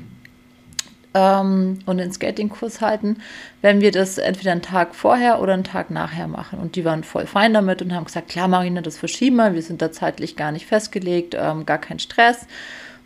ähm, 1.16 1.78
und 1.86 1.96
den 1.96 2.12
Skatingkurs 2.12 2.80
halten, 2.80 3.16
wenn 3.62 3.80
wir 3.80 3.90
das 3.90 4.18
entweder 4.18 4.52
einen 4.52 4.62
Tag 4.62 4.94
vorher 4.94 5.40
oder 5.40 5.54
einen 5.54 5.64
Tag 5.64 5.90
nachher 5.90 6.28
machen. 6.28 6.58
Und 6.58 6.76
die 6.76 6.84
waren 6.84 7.04
voll 7.04 7.26
fein 7.26 7.54
damit 7.54 7.80
und 7.80 7.94
haben 7.94 8.04
gesagt, 8.04 8.28
klar, 8.28 8.48
Marina, 8.48 8.82
das 8.82 8.98
verschieben 8.98 9.36
wir, 9.36 9.54
wir 9.54 9.62
sind 9.62 9.80
da 9.80 9.90
zeitlich 9.90 10.36
gar 10.36 10.52
nicht 10.52 10.66
festgelegt, 10.66 11.34
ähm, 11.38 11.64
gar 11.64 11.78
kein 11.78 11.98
Stress. 11.98 12.46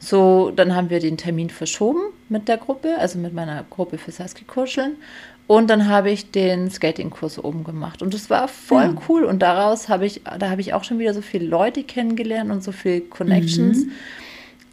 So, 0.01 0.51
dann 0.51 0.75
haben 0.75 0.91
wir 0.91 0.99
den 0.99 1.19
Termin 1.19 1.51
verschoben 1.51 2.01
mit 2.29 2.49
der 2.49 2.57
Gruppe, 2.57 2.97
also 2.99 3.19
mit 3.19 3.35
meiner 3.35 3.65
Gruppe 3.69 3.99
für 3.99 4.11
Saski 4.11 4.45
Kuscheln. 4.45 4.97
Und 5.47 5.69
dann 5.69 5.89
habe 5.89 6.11
ich 6.11 6.31
den 6.31 6.71
Skatingkurs 6.71 7.43
oben 7.43 7.65
gemacht. 7.65 8.03
Und 8.03 8.15
das 8.15 8.31
war 8.31 8.49
voll 8.49 8.83
ja. 8.83 8.95
cool. 9.09 9.25
Und 9.25 9.41
daraus 9.41 9.89
habe 9.89 10.07
ich, 10.07 10.23
da 10.39 10.49
habe 10.49 10.61
ich 10.61 10.75
auch 10.75 10.85
schon 10.85 10.99
wieder 10.99 11.13
so 11.13 11.23
viele 11.23 11.45
Leute 11.45 11.83
kennengelernt 11.83 12.51
und 12.51 12.63
so 12.63 12.73
viele 12.73 13.01
Connections 13.01 13.85
mhm. 13.85 13.93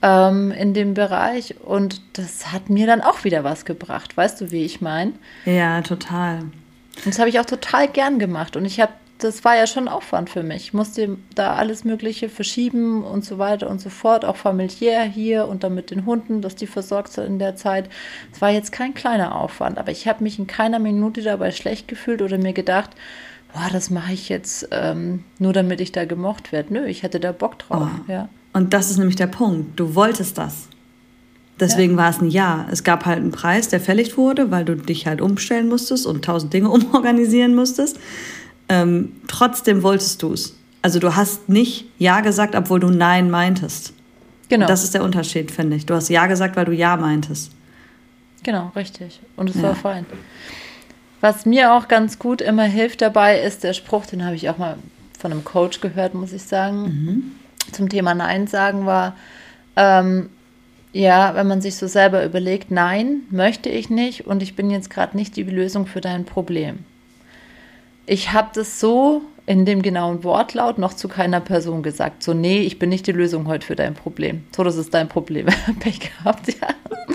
Ähm, 0.02 0.52
in 0.52 0.74
dem 0.74 0.94
Bereich. 0.94 1.56
Und 1.62 2.02
das 2.14 2.52
hat 2.52 2.70
mir 2.70 2.88
dann 2.88 3.02
auch 3.02 3.24
wieder 3.24 3.44
was 3.44 3.66
gebracht. 3.66 4.16
Weißt 4.18 4.42
du, 4.42 4.52
wie 4.52 4.64
ich 4.64 4.82
meine? 4.82 5.14
Ja, 5.46 5.82
total. 5.82 6.40
Und 6.40 7.06
das 7.06 7.20
habe 7.20 7.30
ich 7.30 7.40
auch 7.40 7.46
total 7.46 7.88
gern 7.88 8.20
gemacht. 8.20 8.56
Und 8.56 8.66
ich 8.66 8.80
habe 8.80 8.94
das 9.20 9.44
war 9.44 9.56
ja 9.56 9.68
schon 9.68 9.88
Aufwand 9.88 10.30
für 10.30 10.44
mich. 10.44 10.64
Ich 10.64 10.74
musste 10.74 11.18
da 11.34 11.56
alles 11.56 11.84
Mögliche 11.84 12.30
verschieben 12.30 13.04
und 13.04 13.26
so 13.26 13.38
weiter 13.38 13.70
und 13.70 13.82
so 13.82 13.90
fort, 13.90 14.26
auch 14.26 14.36
familiär 14.36 15.04
hier 15.04 15.48
und 15.48 15.64
dann 15.64 15.74
mit 15.74 15.92
den 15.92 16.06
Hunden, 16.06 16.42
dass 16.42 16.56
die 16.56 16.68
versorgt 16.68 17.14
sind 17.14 17.26
in 17.26 17.40
der 17.40 17.56
Zeit. 17.56 17.90
Es 18.32 18.42
war 18.42 18.52
jetzt 18.52 18.72
kein 18.72 18.94
kleiner 18.94 19.36
Aufwand, 19.36 19.78
aber 19.78 19.92
ich 19.92 20.08
habe 20.08 20.24
mich 20.24 20.38
in 20.38 20.48
keiner 20.48 20.80
Minute 20.80 21.22
dabei 21.22 21.52
schlecht 21.52 21.88
gefühlt 21.88 22.22
oder 22.22 22.38
mir 22.38 22.54
gedacht, 22.54 22.92
boah, 23.54 23.70
das 23.72 23.90
mache 23.90 24.14
ich 24.14 24.30
jetzt 24.30 24.68
ähm, 24.72 25.24
nur 25.40 25.54
damit 25.54 25.82
ich 25.82 25.92
da 25.92 26.06
gemocht 26.06 26.52
werde. 26.52 26.74
Nö, 26.74 26.86
ich 26.86 27.04
hatte 27.04 27.20
da 27.20 27.32
Bock 27.32 27.60
drauf. 27.60 27.90
Oh. 28.08 28.12
Ja. 28.12 28.30
Und 28.54 28.74
das 28.74 28.90
ist 28.90 28.98
nämlich 28.98 29.16
der 29.16 29.28
Punkt. 29.28 29.80
Du 29.80 29.96
wolltest 29.96 30.38
das. 30.38 30.68
Deswegen 31.60 31.94
ja. 31.94 31.98
war 32.00 32.10
es 32.10 32.22
ein 32.22 32.30
Ja. 32.30 32.68
Es 32.72 32.84
gab 32.84 33.06
halt 33.06 33.20
einen 33.20 33.32
Preis, 33.32 33.70
der 33.70 33.80
fällig 33.80 34.18
wurde, 34.18 34.52
weil 34.52 34.66
du 34.66 34.76
dich 34.76 35.08
halt 35.08 35.22
umstellen 35.22 35.68
musstest 35.68 36.06
und 36.06 36.24
tausend 36.24 36.54
Dinge 36.54 36.70
umorganisieren 36.72 37.56
musstest 37.56 37.98
ähm, 38.70 39.14
trotzdem 39.28 39.84
wolltest 39.84 40.22
du 40.22 40.34
es. 40.34 40.56
Also 40.82 41.00
du 41.00 41.16
hast 41.16 41.50
nicht 41.50 41.86
Ja 41.98 42.22
gesagt, 42.22 42.56
obwohl 42.56 42.80
du 42.80 42.90
Nein 42.90 43.30
meintest. 43.30 43.94
Genau. 44.50 44.66
Und 44.66 44.70
das 44.70 44.84
ist 44.84 44.94
der 44.94 45.04
Unterschied, 45.04 45.52
finde 45.52 45.76
ich. 45.76 45.86
Du 45.86 45.94
hast 45.94 46.10
Ja 46.10 46.28
gesagt, 46.28 46.56
weil 46.56 46.66
du 46.66 46.74
Ja 46.74 46.96
meintest. 46.98 47.52
Genau, 48.44 48.72
richtig. 48.76 49.20
Und 49.36 49.50
es 49.50 49.58
ja. 49.58 49.64
war 49.64 49.76
fein. 49.76 50.06
Was 51.20 51.46
mir 51.46 51.74
auch 51.74 51.88
ganz 51.88 52.20
gut 52.20 52.42
immer 52.42 52.64
hilft 52.64 53.02
dabei, 53.02 53.42
ist 53.42 53.64
der 53.64 53.74
Spruch, 53.74 54.06
den 54.06 54.24
habe 54.24 54.36
ich 54.36 54.50
auch 54.50 54.58
mal 54.58 54.78
von 55.18 55.32
einem 55.32 55.44
Coach 55.44 55.82
gehört, 55.82 56.14
muss 56.14 56.32
ich 56.32 56.44
sagen, 56.44 56.84
mhm. 56.84 57.32
Zum 57.74 57.90
Thema 57.90 58.14
Nein 58.14 58.48
sagen 58.48 58.86
war, 58.86 59.16
ähm, 59.76 60.30
ja, 60.94 61.36
wenn 61.36 61.48
man 61.48 61.62
sich 61.62 61.76
so 61.76 61.88
selber 61.88 62.26
überlegt, 62.26 62.72
nein, 62.72 63.22
möchte 63.30 63.70
ich 63.70 63.90
nicht 63.90 64.26
und 64.26 64.42
ich 64.42 64.56
bin 64.56 64.70
jetzt 64.70 64.90
gerade 64.90 65.16
nicht 65.16 65.36
die 65.36 65.44
Lösung 65.44 65.86
für 65.86 66.02
dein 66.02 66.26
Problem 66.26 66.80
ich 68.08 68.32
habe 68.34 68.50
das 68.56 68.80
so 68.80 69.22
in 69.46 69.66
dem 69.66 69.82
genauen 69.82 70.24
Wortlaut 70.24 70.78
noch 70.78 70.94
zu 70.94 71.08
keiner 71.08 71.40
Person 71.40 71.84
gesagt. 71.84 72.24
So, 72.24 72.34
nee, 72.34 72.62
ich 72.62 72.80
bin 72.80 72.90
nicht 72.90 73.06
die 73.06 73.12
Lösung 73.12 73.48
heute 73.48 73.66
für 73.66 73.76
dein 73.76 73.94
Problem. 73.94 74.44
So, 74.56 74.64
das 74.64 74.76
ist 74.78 74.94
dein 74.94 75.08
Problem. 75.08 75.46
Pech 75.80 76.00
gehabt, 76.00 76.48
ja. 76.48 76.68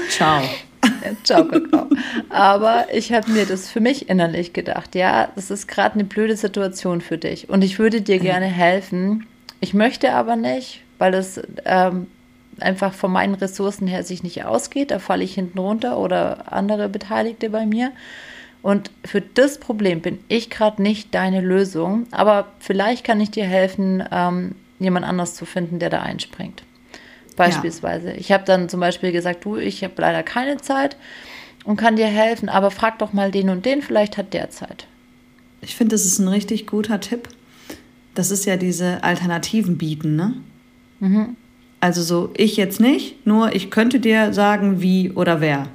Ciao. 0.08 0.42
Ciao, 1.24 1.44
Kakao. 1.44 1.88
Aber 2.28 2.86
ich 2.92 3.12
habe 3.12 3.30
mir 3.30 3.46
das 3.46 3.68
für 3.68 3.80
mich 3.80 4.08
innerlich 4.08 4.52
gedacht. 4.52 4.94
Ja, 4.94 5.28
das 5.34 5.50
ist 5.50 5.66
gerade 5.66 5.94
eine 5.94 6.04
blöde 6.04 6.36
Situation 6.36 7.00
für 7.00 7.18
dich. 7.18 7.48
Und 7.48 7.62
ich 7.62 7.78
würde 7.78 8.00
dir 8.00 8.18
gerne 8.18 8.46
helfen. 8.46 9.26
Ich 9.62 9.74
möchte 9.74 10.12
aber 10.12 10.34
nicht, 10.34 10.80
weil 10.98 11.12
das 11.12 11.40
ähm, 11.64 12.08
einfach 12.58 12.92
von 12.92 13.12
meinen 13.12 13.34
Ressourcen 13.34 13.86
her 13.86 14.02
sich 14.02 14.24
nicht 14.24 14.44
ausgeht. 14.44 14.90
Da 14.90 14.98
falle 14.98 15.22
ich 15.22 15.34
hinten 15.34 15.60
runter 15.60 15.98
oder 15.98 16.52
andere 16.52 16.88
Beteiligte 16.88 17.48
bei 17.48 17.64
mir. 17.64 17.92
Und 18.60 18.90
für 19.04 19.20
das 19.20 19.58
Problem 19.58 20.00
bin 20.00 20.18
ich 20.26 20.50
gerade 20.50 20.82
nicht 20.82 21.14
deine 21.14 21.40
Lösung, 21.40 22.08
aber 22.10 22.48
vielleicht 22.58 23.04
kann 23.04 23.20
ich 23.20 23.30
dir 23.30 23.44
helfen, 23.44 24.02
ähm, 24.10 24.56
jemand 24.80 25.06
anders 25.06 25.36
zu 25.36 25.46
finden, 25.46 25.78
der 25.78 25.90
da 25.90 26.02
einspringt. 26.02 26.64
Beispielsweise. 27.36 28.10
Ja. 28.10 28.16
Ich 28.16 28.32
habe 28.32 28.42
dann 28.44 28.68
zum 28.68 28.80
Beispiel 28.80 29.12
gesagt, 29.12 29.44
du, 29.44 29.58
ich 29.58 29.84
habe 29.84 29.94
leider 29.96 30.24
keine 30.24 30.56
Zeit 30.56 30.96
und 31.64 31.76
kann 31.76 31.94
dir 31.94 32.06
helfen, 32.06 32.48
aber 32.48 32.72
frag 32.72 32.98
doch 32.98 33.12
mal 33.12 33.30
den 33.30 33.48
und 33.48 33.64
den, 33.64 33.80
vielleicht 33.80 34.18
hat 34.18 34.34
der 34.34 34.50
Zeit. 34.50 34.88
ich 35.60 35.76
finde, 35.76 35.94
das 35.94 36.04
ist 36.04 36.18
ein 36.18 36.26
richtig 36.26 36.66
guter 36.66 36.98
Tipp. 36.98 37.28
Das 38.14 38.30
ist 38.30 38.44
ja 38.44 38.56
diese 38.56 39.02
Alternativen 39.02 39.78
bieten, 39.78 40.16
ne? 40.16 40.34
Mhm. 41.00 41.36
Also 41.80 42.02
so, 42.02 42.30
ich 42.36 42.56
jetzt 42.56 42.80
nicht, 42.80 43.26
nur 43.26 43.54
ich 43.56 43.70
könnte 43.70 43.98
dir 43.98 44.32
sagen, 44.32 44.80
wie 44.80 45.10
oder 45.10 45.40
wer. 45.40 45.66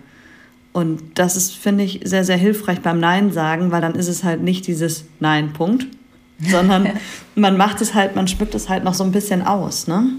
Und 0.71 1.19
das 1.19 1.36
ist, 1.36 1.56
finde 1.56 1.84
ich, 1.84 2.02
sehr, 2.04 2.23
sehr 2.23 2.38
hilfreich 2.38 2.82
beim 2.82 3.00
Nein 3.00 3.32
sagen, 3.32 3.71
weil 3.71 3.82
dann 3.82 3.95
ist 3.95 4.08
es 4.08 4.23
halt 4.23 4.41
nicht 4.41 4.67
dieses 4.67 5.06
Nein, 5.19 5.52
Punkt, 5.52 5.88
sondern 6.39 6.91
man 7.36 7.58
macht 7.58 7.82
es 7.82 7.93
halt, 7.93 8.15
man 8.15 8.28
schmückt 8.28 8.56
es 8.56 8.69
halt 8.69 8.84
noch 8.84 8.93
so 8.93 9.04
ein 9.04 9.12
bisschen 9.12 9.41
aus, 9.41 9.88
ne? 9.88 10.12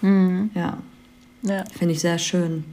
Mhm. 0.00 0.50
Ja. 0.54 0.78
ja. 1.42 1.64
Finde 1.76 1.94
ich 1.94 2.00
sehr 2.00 2.18
schön. 2.18 2.64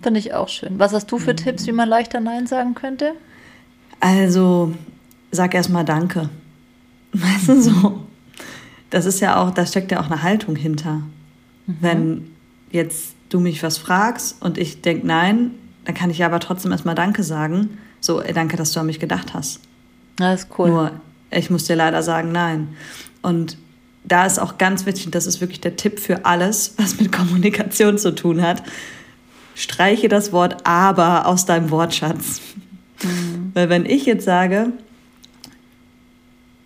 Finde 0.00 0.18
ich 0.18 0.34
auch 0.34 0.48
schön. 0.48 0.78
Was 0.78 0.92
hast 0.92 1.10
du 1.12 1.18
für 1.18 1.32
mhm. 1.32 1.36
Tipps, 1.36 1.66
wie 1.66 1.72
man 1.72 1.88
leichter 1.88 2.20
Nein 2.20 2.46
sagen 2.46 2.74
könnte? 2.74 3.12
Also, 4.00 4.72
sag 5.30 5.54
erstmal 5.54 5.84
Danke. 5.84 6.28
Weißt 7.12 7.48
du 7.48 7.60
so? 7.60 8.00
Das 8.92 9.06
ist 9.06 9.20
ja 9.20 9.42
auch, 9.42 9.50
da 9.50 9.64
steckt 9.64 9.90
ja 9.90 10.00
auch 10.00 10.10
eine 10.10 10.22
Haltung 10.22 10.54
hinter. 10.54 11.02
Mhm. 11.66 11.76
Wenn 11.80 12.30
jetzt 12.70 13.14
du 13.30 13.40
mich 13.40 13.62
was 13.62 13.78
fragst 13.78 14.36
und 14.40 14.58
ich 14.58 14.82
denke 14.82 15.06
nein, 15.06 15.52
dann 15.86 15.94
kann 15.94 16.10
ich 16.10 16.22
aber 16.22 16.40
trotzdem 16.40 16.72
erstmal 16.72 16.94
Danke 16.94 17.22
sagen. 17.22 17.78
So, 18.00 18.20
ey, 18.20 18.34
danke, 18.34 18.58
dass 18.58 18.72
du 18.72 18.80
an 18.80 18.86
mich 18.86 19.00
gedacht 19.00 19.32
hast. 19.32 19.60
Das 20.16 20.42
ist 20.42 20.58
cool. 20.58 20.68
Nur, 20.68 20.90
ich 21.30 21.48
muss 21.48 21.64
dir 21.64 21.74
leider 21.74 22.02
sagen, 22.02 22.32
nein. 22.32 22.68
Und 23.22 23.56
da 24.04 24.26
ist 24.26 24.38
auch 24.38 24.58
ganz 24.58 24.84
wichtig, 24.84 25.10
das 25.10 25.26
ist 25.26 25.40
wirklich 25.40 25.62
der 25.62 25.76
Tipp 25.76 25.98
für 25.98 26.26
alles, 26.26 26.74
was 26.76 27.00
mit 27.00 27.10
Kommunikation 27.10 27.96
zu 27.96 28.14
tun 28.14 28.42
hat. 28.42 28.62
Streiche 29.54 30.08
das 30.08 30.32
Wort 30.32 30.66
aber 30.66 31.26
aus 31.26 31.46
deinem 31.46 31.70
Wortschatz. 31.70 32.42
Mhm. 33.02 33.52
Weil 33.54 33.70
wenn 33.70 33.86
ich 33.86 34.04
jetzt 34.04 34.26
sage, 34.26 34.72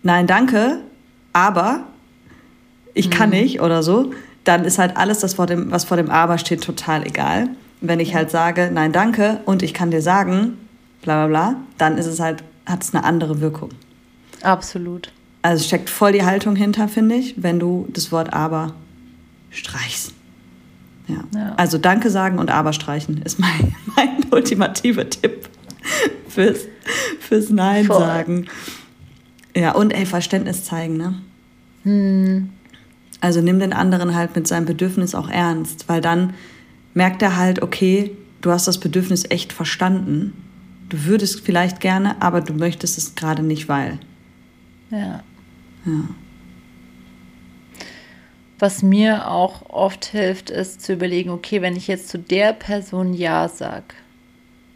nein, 0.03 0.27
danke, 0.27 0.81
aber 1.31 1.85
ich 2.97 3.09
kann 3.09 3.29
mhm. 3.29 3.37
nicht 3.37 3.61
oder 3.61 3.83
so, 3.83 4.11
dann 4.43 4.65
ist 4.65 4.79
halt 4.79 4.97
alles, 4.97 5.19
das 5.19 5.35
vor 5.35 5.45
dem, 5.45 5.71
was 5.71 5.85
vor 5.85 5.97
dem 5.97 6.09
aber 6.09 6.37
steht, 6.37 6.63
total 6.63 7.05
egal. 7.05 7.49
Wenn 7.81 7.99
ich 7.99 8.15
halt 8.15 8.31
sage, 8.31 8.71
nein, 8.73 8.91
danke 8.91 9.41
und 9.45 9.61
ich 9.61 9.73
kann 9.73 9.91
dir 9.91 10.01
sagen, 10.01 10.57
bla 11.01 11.25
bla 11.25 11.27
bla, 11.27 11.55
dann 11.77 11.97
ist 11.97 12.07
es 12.07 12.19
halt, 12.19 12.43
hat 12.65 12.83
es 12.83 12.93
eine 12.93 13.03
andere 13.03 13.39
Wirkung. 13.39 13.69
Absolut. 14.41 15.11
Also 15.41 15.63
steckt 15.63 15.89
voll 15.89 16.11
die 16.11 16.23
Haltung 16.23 16.55
hinter, 16.55 16.87
finde 16.87 17.15
ich, 17.15 17.35
wenn 17.37 17.59
du 17.59 17.87
das 17.91 18.11
Wort 18.11 18.33
aber 18.33 18.73
streichst. 19.51 20.13
Ja. 21.07 21.23
ja. 21.35 21.53
Also 21.57 21.77
Danke 21.77 22.09
sagen 22.09 22.39
und 22.39 22.49
aber 22.51 22.73
streichen 22.73 23.21
ist 23.21 23.39
mein, 23.39 23.75
mein 23.95 24.25
ultimativer 24.31 25.09
Tipp 25.09 25.49
fürs, 26.27 26.61
fürs 27.19 27.49
Nein 27.49 27.85
voll. 27.85 27.99
sagen. 27.99 28.47
Ja, 29.55 29.71
und 29.71 29.91
ey, 29.91 30.05
Verständnis 30.05 30.63
zeigen, 30.63 30.97
ne? 30.97 31.15
Hm. 31.83 32.49
Also 33.27 33.41
nimm 33.41 33.59
den 33.59 33.73
anderen 33.73 34.15
halt 34.15 34.37
mit 34.37 34.47
seinem 34.47 34.65
Bedürfnis 34.65 35.13
auch 35.13 35.27
ernst, 35.27 35.89
weil 35.89 35.99
dann 35.99 36.33
merkt 36.93 37.21
er 37.21 37.35
halt, 37.35 37.61
okay, 37.61 38.15
du 38.39 38.51
hast 38.51 38.69
das 38.69 38.79
Bedürfnis 38.79 39.25
echt 39.29 39.51
verstanden. 39.51 40.31
Du 40.87 41.03
würdest 41.03 41.41
vielleicht 41.41 41.81
gerne, 41.81 42.21
aber 42.21 42.39
du 42.39 42.53
möchtest 42.53 42.97
es 42.97 43.15
gerade 43.15 43.43
nicht, 43.43 43.67
weil. 43.67 43.99
Ja. 44.91 45.23
Ja. 45.85 46.03
Was 48.59 48.81
mir 48.81 49.29
auch 49.29 49.69
oft 49.69 50.05
hilft, 50.05 50.49
ist 50.49 50.81
zu 50.81 50.93
überlegen, 50.93 51.29
okay, 51.29 51.61
wenn 51.61 51.75
ich 51.75 51.89
jetzt 51.89 52.07
zu 52.07 52.17
der 52.17 52.53
Person 52.53 53.13
Ja 53.13 53.49
sage, 53.49 53.93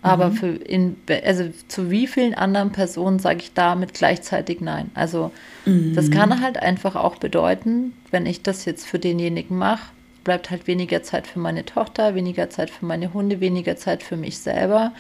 aber 0.02 0.30
mhm. 0.30 0.34
für 0.34 0.48
in, 0.48 0.96
also 1.24 1.46
zu 1.68 1.92
wie 1.92 2.08
vielen 2.08 2.34
anderen 2.34 2.72
Personen 2.72 3.20
sage 3.20 3.40
ich 3.40 3.54
damit 3.54 3.94
gleichzeitig 3.94 4.62
Nein? 4.62 4.90
Also 4.96 5.32
mhm. 5.66 5.94
das 5.94 6.10
kann 6.10 6.42
halt 6.42 6.58
einfach 6.58 6.96
auch 6.96 7.18
bedeuten, 7.18 7.94
wenn 8.10 8.26
ich 8.26 8.42
das 8.42 8.66
jetzt 8.66 8.88
für 8.88 9.00
denjenigen 9.00 9.58
mache, 9.58 9.92
bleibt 10.24 10.50
halt 10.50 10.68
weniger 10.68 11.04
Zeit 11.04 11.28
für 11.28 11.40
meine 11.40 11.66
Tochter, 11.66 12.16
weniger 12.16 12.50
Zeit 12.50 12.70
für 12.70 12.86
meine 12.86 13.14
Hunde, 13.14 13.40
weniger 13.40 13.76
Zeit 13.76 14.04
für 14.04 14.18
mich 14.18 14.40
selber. 14.40 14.92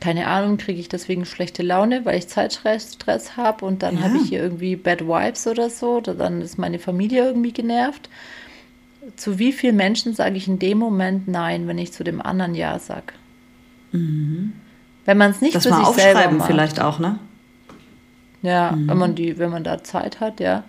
Keine 0.00 0.28
Ahnung, 0.28 0.58
kriege 0.58 0.78
ich 0.78 0.88
deswegen 0.88 1.24
schlechte 1.24 1.64
Laune, 1.64 2.04
weil 2.04 2.18
ich 2.18 2.28
Zeitstress 2.28 3.36
habe 3.36 3.64
und 3.64 3.82
dann 3.82 3.96
ja. 3.96 4.02
habe 4.02 4.18
ich 4.18 4.28
hier 4.28 4.40
irgendwie 4.40 4.76
Bad 4.76 5.00
Vibes 5.00 5.48
oder 5.48 5.70
so, 5.70 5.96
oder 5.96 6.14
dann 6.14 6.40
ist 6.40 6.58
meine 6.58 6.78
Familie 6.78 7.24
irgendwie 7.24 7.52
genervt. 7.52 8.08
Zu 9.16 9.40
wie 9.40 9.52
vielen 9.52 9.74
Menschen 9.74 10.14
sage 10.14 10.36
ich 10.36 10.46
in 10.46 10.60
dem 10.60 10.78
Moment 10.78 11.26
Nein, 11.26 11.66
wenn 11.66 11.78
ich 11.78 11.92
zu 11.92 12.04
dem 12.04 12.22
anderen 12.22 12.54
Ja 12.54 12.78
sage? 12.78 13.14
Mhm. 13.92 14.52
Wenn 15.04 15.16
man 15.16 15.30
es 15.30 15.40
nicht 15.40 15.54
das 15.54 15.64
für 15.64 15.70
mal 15.70 15.78
sich 15.78 15.86
aufschreiben 15.86 16.20
selber 16.20 16.34
macht. 16.36 16.46
vielleicht 16.48 16.80
auch, 16.80 16.98
ne? 16.98 17.18
Ja, 18.42 18.72
mhm. 18.72 18.88
wenn 18.88 18.98
man 18.98 19.14
die, 19.14 19.38
wenn 19.38 19.50
man 19.50 19.64
da 19.64 19.82
Zeit 19.82 20.20
hat, 20.20 20.40
ja. 20.40 20.64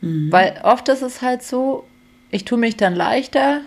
Mhm. 0.00 0.30
Weil 0.30 0.60
oft 0.62 0.88
ist 0.88 1.02
es 1.02 1.22
halt 1.22 1.42
so, 1.42 1.86
ich 2.30 2.44
tue 2.44 2.58
mich 2.58 2.76
dann 2.76 2.94
leichter, 2.94 3.62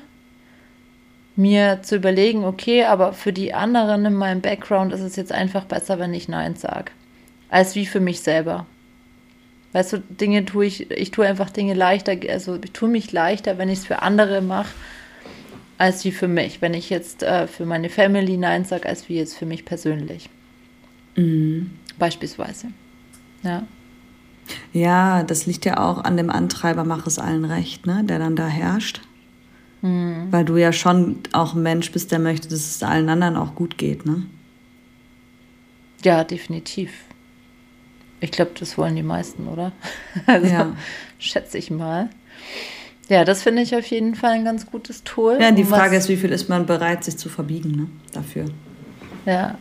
mir 1.35 1.79
zu 1.81 1.95
überlegen, 1.95 2.45
okay, 2.45 2.85
aber 2.85 3.13
für 3.13 3.33
die 3.33 3.53
anderen 3.53 4.05
in 4.05 4.13
meinem 4.13 4.41
Background 4.41 4.93
ist 4.93 5.01
es 5.01 5.15
jetzt 5.15 5.31
einfach 5.31 5.65
besser, 5.65 5.99
wenn 5.99 6.13
ich 6.13 6.27
Nein 6.27 6.55
sage, 6.55 6.91
als 7.49 7.75
wie 7.75 7.85
für 7.85 7.99
mich 7.99 8.21
selber. 8.21 8.65
Weißt 9.73 9.93
du, 9.93 9.97
Dinge 9.97 10.45
tue 10.45 10.65
ich, 10.67 10.91
ich 10.91 11.09
tue 11.09 11.25
einfach 11.25 11.49
Dinge 11.49 11.73
leichter, 11.73 12.15
also 12.29 12.59
ich 12.63 12.71
tue 12.71 12.89
mich 12.89 13.11
leichter, 13.11 13.57
wenn 13.57 13.69
ich 13.69 13.79
es 13.79 13.85
für 13.87 14.03
andere 14.03 14.41
mache, 14.41 14.69
als 15.83 16.05
wie 16.05 16.13
für 16.13 16.29
mich. 16.29 16.61
Wenn 16.61 16.73
ich 16.73 16.89
jetzt 16.89 17.23
äh, 17.23 17.45
für 17.45 17.65
meine 17.65 17.89
Family 17.89 18.37
Nein 18.37 18.63
sage, 18.63 18.87
als 18.87 19.09
wie 19.09 19.17
jetzt 19.17 19.37
für 19.37 19.45
mich 19.45 19.65
persönlich. 19.65 20.29
Mhm. 21.17 21.71
Beispielsweise. 21.99 22.67
Ja. 23.43 23.67
Ja, 24.71 25.23
das 25.23 25.45
liegt 25.45 25.65
ja 25.65 25.83
auch 25.83 26.05
an 26.05 26.15
dem 26.15 26.29
Antreiber, 26.29 26.85
mach 26.85 27.05
es 27.05 27.19
allen 27.19 27.43
recht, 27.43 27.85
ne? 27.85 28.01
der 28.05 28.17
dann 28.17 28.37
da 28.37 28.47
herrscht. 28.47 29.01
Mhm. 29.81 30.27
Weil 30.31 30.45
du 30.45 30.55
ja 30.55 30.71
schon 30.71 31.17
auch 31.33 31.53
ein 31.53 31.63
Mensch 31.63 31.91
bist, 31.91 32.13
der 32.13 32.19
möchte, 32.19 32.47
dass 32.47 32.61
es 32.61 32.81
allen 32.81 33.09
anderen 33.09 33.35
auch 33.35 33.53
gut 33.53 33.77
geht, 33.77 34.05
ne? 34.05 34.23
Ja, 36.01 36.23
definitiv. 36.23 36.93
Ich 38.21 38.31
glaube, 38.31 38.51
das 38.57 38.77
wollen 38.77 38.95
die 38.95 39.03
meisten, 39.03 39.49
oder? 39.49 39.73
Also 40.27 40.47
ja. 40.47 40.77
schätze 41.19 41.57
ich 41.57 41.71
mal. 41.71 42.09
Ja, 43.13 43.25
das 43.25 43.43
finde 43.43 43.61
ich 43.61 43.75
auf 43.75 43.85
jeden 43.85 44.15
Fall 44.15 44.31
ein 44.31 44.43
ganz 44.43 44.65
gutes 44.65 45.03
Tool. 45.03 45.37
Ja, 45.39 45.51
die 45.51 45.65
Frage 45.65 45.95
ist, 45.95 46.09
wie 46.09 46.17
viel 46.17 46.31
ist 46.31 46.49
man 46.49 46.65
bereit, 46.65 47.03
sich 47.03 47.15
zu 47.15 47.29
verbiegen 47.29 47.69
ne? 47.69 47.87
dafür? 48.11 48.45
Ja, 49.27 49.55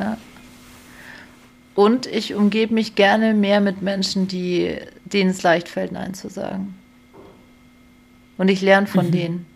ja. 0.00 0.16
Und 1.74 2.06
ich 2.06 2.34
umgebe 2.34 2.72
mich 2.72 2.94
gerne 2.94 3.34
mehr 3.34 3.60
mit 3.60 3.82
Menschen, 3.82 4.28
die, 4.28 4.78
denen 5.04 5.28
es 5.28 5.42
leicht 5.42 5.68
fällt, 5.68 5.92
Nein 5.92 6.14
zu 6.14 6.30
sagen. 6.30 6.74
Und 8.38 8.48
ich 8.48 8.62
lerne 8.62 8.86
von 8.86 9.08
mhm. 9.08 9.10
denen. 9.10 9.46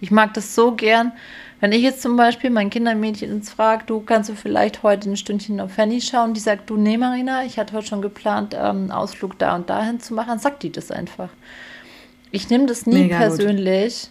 Ich 0.00 0.10
mag 0.10 0.32
das 0.32 0.54
so 0.54 0.72
gern. 0.72 1.12
Wenn 1.60 1.72
ich 1.72 1.82
jetzt 1.82 2.00
zum 2.00 2.16
Beispiel 2.16 2.48
mein 2.48 2.70
Kindermädchen 2.70 3.30
ins 3.30 3.50
frage, 3.50 3.84
du 3.84 4.00
kannst 4.00 4.30
du 4.30 4.34
vielleicht 4.34 4.82
heute 4.82 5.10
ein 5.10 5.18
Stündchen 5.18 5.60
auf 5.60 5.72
Fanny 5.72 6.00
schauen, 6.00 6.32
die 6.32 6.40
sagt, 6.40 6.70
du 6.70 6.78
nee, 6.78 6.96
Marina, 6.96 7.44
ich 7.44 7.58
hatte 7.58 7.74
heute 7.74 7.88
schon 7.88 8.00
geplant, 8.00 8.56
ähm, 8.58 8.90
Ausflug 8.90 9.38
da 9.38 9.54
und 9.54 9.68
dahin 9.68 10.00
zu 10.00 10.14
machen, 10.14 10.28
dann 10.28 10.38
sagt 10.38 10.62
die 10.62 10.72
das 10.72 10.90
einfach. 10.90 11.28
Ich 12.30 12.50
nehme 12.50 12.66
das 12.66 12.86
nie 12.86 13.04
Mega 13.04 13.18
persönlich. 13.18 14.02
Gut. 14.02 14.10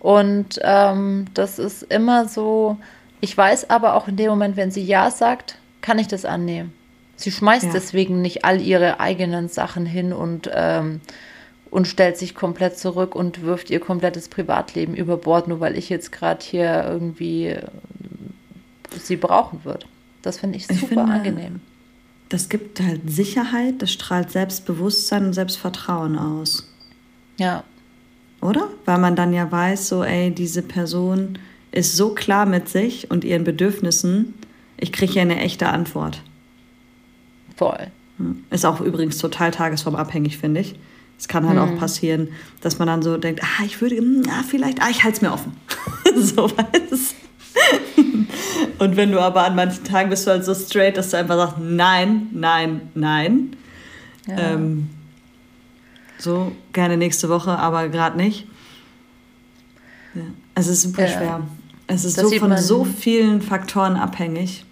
Und 0.00 0.60
ähm, 0.62 1.26
das 1.34 1.58
ist 1.58 1.82
immer 1.82 2.28
so, 2.28 2.78
ich 3.20 3.36
weiß 3.36 3.70
aber 3.70 3.94
auch 3.94 4.08
in 4.08 4.16
dem 4.16 4.30
Moment, 4.30 4.56
wenn 4.56 4.70
sie 4.70 4.82
Ja 4.82 5.10
sagt, 5.10 5.58
kann 5.80 5.98
ich 5.98 6.08
das 6.08 6.24
annehmen. 6.24 6.72
Sie 7.16 7.32
schmeißt 7.32 7.66
ja. 7.66 7.72
deswegen 7.72 8.22
nicht 8.22 8.44
all 8.44 8.60
ihre 8.60 9.00
eigenen 9.00 9.48
Sachen 9.48 9.86
hin 9.86 10.12
und, 10.12 10.48
ähm, 10.54 11.00
und 11.68 11.88
stellt 11.88 12.16
sich 12.16 12.36
komplett 12.36 12.78
zurück 12.78 13.16
und 13.16 13.42
wirft 13.42 13.70
ihr 13.70 13.80
komplettes 13.80 14.28
Privatleben 14.28 14.94
über 14.94 15.16
Bord, 15.16 15.48
nur 15.48 15.58
weil 15.58 15.76
ich 15.76 15.88
jetzt 15.88 16.12
gerade 16.12 16.44
hier 16.44 16.84
irgendwie 16.86 17.46
äh, 17.46 17.66
sie 19.00 19.16
brauchen 19.16 19.64
würde. 19.64 19.86
Das 20.22 20.38
finde 20.38 20.58
ich 20.58 20.66
super 20.68 20.80
ich 20.80 20.88
finde, 20.88 21.04
angenehm. 21.04 21.60
Das 22.28 22.48
gibt 22.48 22.80
halt 22.80 23.10
Sicherheit, 23.10 23.82
das 23.82 23.90
strahlt 23.90 24.30
Selbstbewusstsein 24.30 25.26
und 25.26 25.32
Selbstvertrauen 25.32 26.16
aus. 26.18 26.67
Ja. 27.38 27.64
Oder? 28.40 28.68
Weil 28.84 28.98
man 28.98 29.16
dann 29.16 29.32
ja 29.32 29.50
weiß, 29.50 29.88
so, 29.88 30.04
ey, 30.04 30.30
diese 30.30 30.62
Person 30.62 31.38
ist 31.72 31.96
so 31.96 32.10
klar 32.10 32.46
mit 32.46 32.68
sich 32.68 33.10
und 33.10 33.24
ihren 33.24 33.44
Bedürfnissen, 33.44 34.34
ich 34.76 34.92
kriege 34.92 35.14
ja 35.14 35.22
eine 35.22 35.40
echte 35.40 35.68
Antwort. 35.68 36.22
Voll. 37.56 37.88
Ist 38.50 38.64
auch 38.64 38.80
übrigens 38.80 39.18
total 39.18 39.50
tagesformabhängig, 39.50 40.38
finde 40.38 40.60
ich. 40.60 40.76
Es 41.18 41.26
kann 41.26 41.48
halt 41.48 41.56
mhm. 41.56 41.62
auch 41.62 41.78
passieren, 41.78 42.28
dass 42.60 42.78
man 42.78 42.86
dann 42.86 43.02
so 43.02 43.16
denkt, 43.16 43.42
ah, 43.42 43.64
ich 43.64 43.80
würde, 43.80 43.96
hm, 43.96 44.22
ah, 44.28 44.44
vielleicht, 44.48 44.80
ah, 44.80 44.88
ich 44.90 45.02
halte 45.02 45.16
es 45.16 45.22
mir 45.22 45.32
offen. 45.32 45.52
so, 46.16 46.48
weißt 46.50 47.14
Und 48.78 48.96
wenn 48.96 49.10
du 49.10 49.20
aber 49.20 49.44
an 49.44 49.56
manchen 49.56 49.82
Tagen 49.82 50.10
bist 50.10 50.26
du 50.26 50.30
halt 50.30 50.44
so 50.44 50.54
straight, 50.54 50.96
dass 50.96 51.10
du 51.10 51.16
einfach 51.16 51.36
sagst, 51.36 51.56
nein, 51.58 52.28
nein, 52.32 52.82
nein. 52.94 53.56
Ja. 54.28 54.52
Ähm, 54.52 54.90
so, 56.18 56.52
gerne 56.72 56.96
nächste 56.96 57.28
Woche, 57.28 57.58
aber 57.58 57.88
gerade 57.88 58.16
nicht. 58.16 58.46
Ja. 60.14 60.22
Es 60.54 60.66
ist 60.66 60.82
super 60.82 61.02
ja. 61.02 61.08
schwer. 61.08 61.40
Es 61.86 62.04
ist 62.04 62.16
so 62.16 62.30
von 62.30 62.56
so 62.58 62.84
vielen 62.84 63.40
Faktoren 63.40 63.96
abhängig 63.96 64.64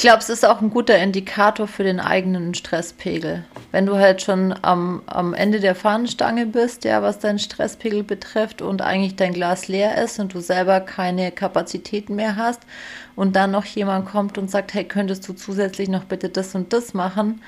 glaube, 0.00 0.18
es 0.20 0.30
ist 0.30 0.46
auch 0.46 0.62
ein 0.62 0.70
guter 0.70 0.96
Indikator 0.98 1.68
für 1.68 1.84
den 1.84 2.00
eigenen 2.00 2.54
Stresspegel. 2.54 3.44
Wenn 3.70 3.84
du 3.84 3.96
halt 3.96 4.22
schon 4.22 4.54
am, 4.62 5.02
am 5.06 5.34
Ende 5.34 5.60
der 5.60 5.74
Fahnenstange 5.74 6.46
bist, 6.46 6.84
ja, 6.84 7.02
was 7.02 7.18
deinen 7.18 7.38
Stresspegel 7.38 8.02
betrifft 8.02 8.62
und 8.62 8.80
eigentlich 8.80 9.16
dein 9.16 9.34
Glas 9.34 9.68
leer 9.68 10.02
ist 10.02 10.18
und 10.18 10.32
du 10.32 10.40
selber 10.40 10.80
keine 10.80 11.30
Kapazitäten 11.30 12.16
mehr 12.16 12.36
hast 12.36 12.62
und 13.14 13.36
dann 13.36 13.50
noch 13.50 13.66
jemand 13.66 14.06
kommt 14.06 14.38
und 14.38 14.50
sagt, 14.50 14.72
hey, 14.72 14.84
könntest 14.84 15.28
du 15.28 15.34
zusätzlich 15.34 15.90
noch 15.90 16.04
bitte 16.04 16.30
das 16.30 16.54
und 16.54 16.72
das 16.72 16.94
machen? 16.94 17.42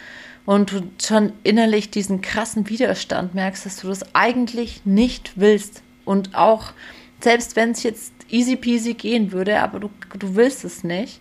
Und 0.45 0.73
du 0.73 0.83
schon 1.01 1.33
innerlich 1.45 1.91
diesen 1.91 2.21
krassen 2.21 2.69
Widerstand 2.69 3.35
merkst, 3.35 3.65
dass 3.65 3.77
du 3.77 3.89
das 3.89 4.15
eigentlich 4.15 4.85
nicht 4.85 5.33
willst. 5.37 5.83
Und 6.05 6.35
auch, 6.35 6.73
selbst 7.21 7.55
wenn 7.55 7.71
es 7.71 7.83
jetzt 7.85 8.13
easy 8.29 8.57
peasy 8.57 8.95
gehen 8.95 9.31
würde, 9.31 9.61
aber 9.61 9.79
du, 9.79 9.91
du 10.19 10.35
willst 10.35 10.65
es 10.65 10.83
nicht, 10.83 11.21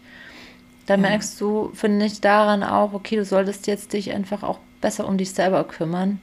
dann 0.87 1.03
ja. 1.03 1.09
merkst 1.09 1.39
du, 1.39 1.71
finde 1.73 2.05
ich, 2.05 2.21
daran 2.21 2.63
auch, 2.63 2.93
okay, 2.93 3.15
du 3.15 3.25
solltest 3.25 3.67
jetzt 3.67 3.93
dich 3.93 4.11
einfach 4.11 4.41
auch 4.41 4.59
besser 4.81 5.07
um 5.07 5.17
dich 5.17 5.31
selber 5.31 5.63
kümmern, 5.63 6.19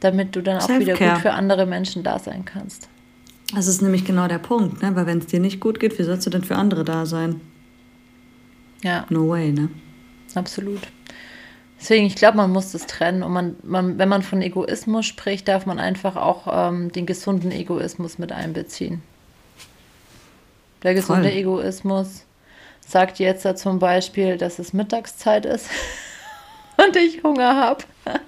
damit 0.00 0.34
du 0.34 0.42
dann 0.42 0.60
auch 0.60 0.68
wieder 0.68 0.96
gut 0.96 1.18
für 1.22 1.32
andere 1.32 1.66
Menschen 1.66 2.02
da 2.02 2.18
sein 2.18 2.44
kannst. 2.44 2.88
Das 3.54 3.66
ist 3.66 3.80
nämlich 3.80 4.04
genau 4.04 4.28
der 4.28 4.38
Punkt, 4.38 4.82
ne? 4.82 4.94
weil 4.94 5.06
wenn 5.06 5.18
es 5.18 5.26
dir 5.26 5.40
nicht 5.40 5.60
gut 5.60 5.80
geht, 5.80 5.98
wie 5.98 6.02
sollst 6.02 6.26
du 6.26 6.30
denn 6.30 6.44
für 6.44 6.56
andere 6.56 6.84
da 6.84 7.06
sein? 7.06 7.40
Ja. 8.82 9.06
No 9.08 9.28
way, 9.28 9.52
ne? 9.52 9.70
Absolut. 10.34 10.80
Deswegen, 11.80 12.06
ich 12.06 12.16
glaube, 12.16 12.36
man 12.36 12.52
muss 12.52 12.72
das 12.72 12.86
trennen. 12.86 13.22
Und 13.22 13.32
man, 13.32 13.56
man, 13.62 13.98
wenn 13.98 14.08
man 14.08 14.22
von 14.22 14.42
Egoismus 14.42 15.06
spricht, 15.06 15.48
darf 15.48 15.66
man 15.66 15.78
einfach 15.78 16.16
auch 16.16 16.46
ähm, 16.50 16.90
den 16.92 17.06
gesunden 17.06 17.52
Egoismus 17.52 18.18
mit 18.18 18.32
einbeziehen. 18.32 19.02
Der 20.82 20.94
gesunde 20.94 21.28
Voll. 21.28 21.38
Egoismus 21.38 22.24
sagt 22.86 23.18
jetzt 23.18 23.44
da 23.44 23.54
zum 23.54 23.78
Beispiel, 23.78 24.38
dass 24.38 24.58
es 24.58 24.72
Mittagszeit 24.72 25.46
ist 25.46 25.68
und 26.76 26.96
ich 26.96 27.22
Hunger 27.22 27.56
habe. 27.56 27.84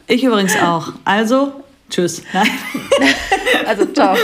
Ich 0.07 0.23
übrigens 0.23 0.57
auch. 0.61 0.93
Also, 1.05 1.53
tschüss. 1.89 2.23
Nein. 2.33 2.49
Also, 3.67 3.85
ciao. 3.87 4.17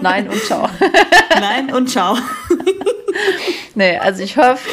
Nein 0.00 0.28
und 0.28 0.42
ciao. 0.44 0.68
Nein 1.40 1.72
und 1.72 1.88
ciao. 1.88 2.16
Nee, 3.76 3.98
also 3.98 4.22
ich 4.22 4.36
hoffe, 4.36 4.68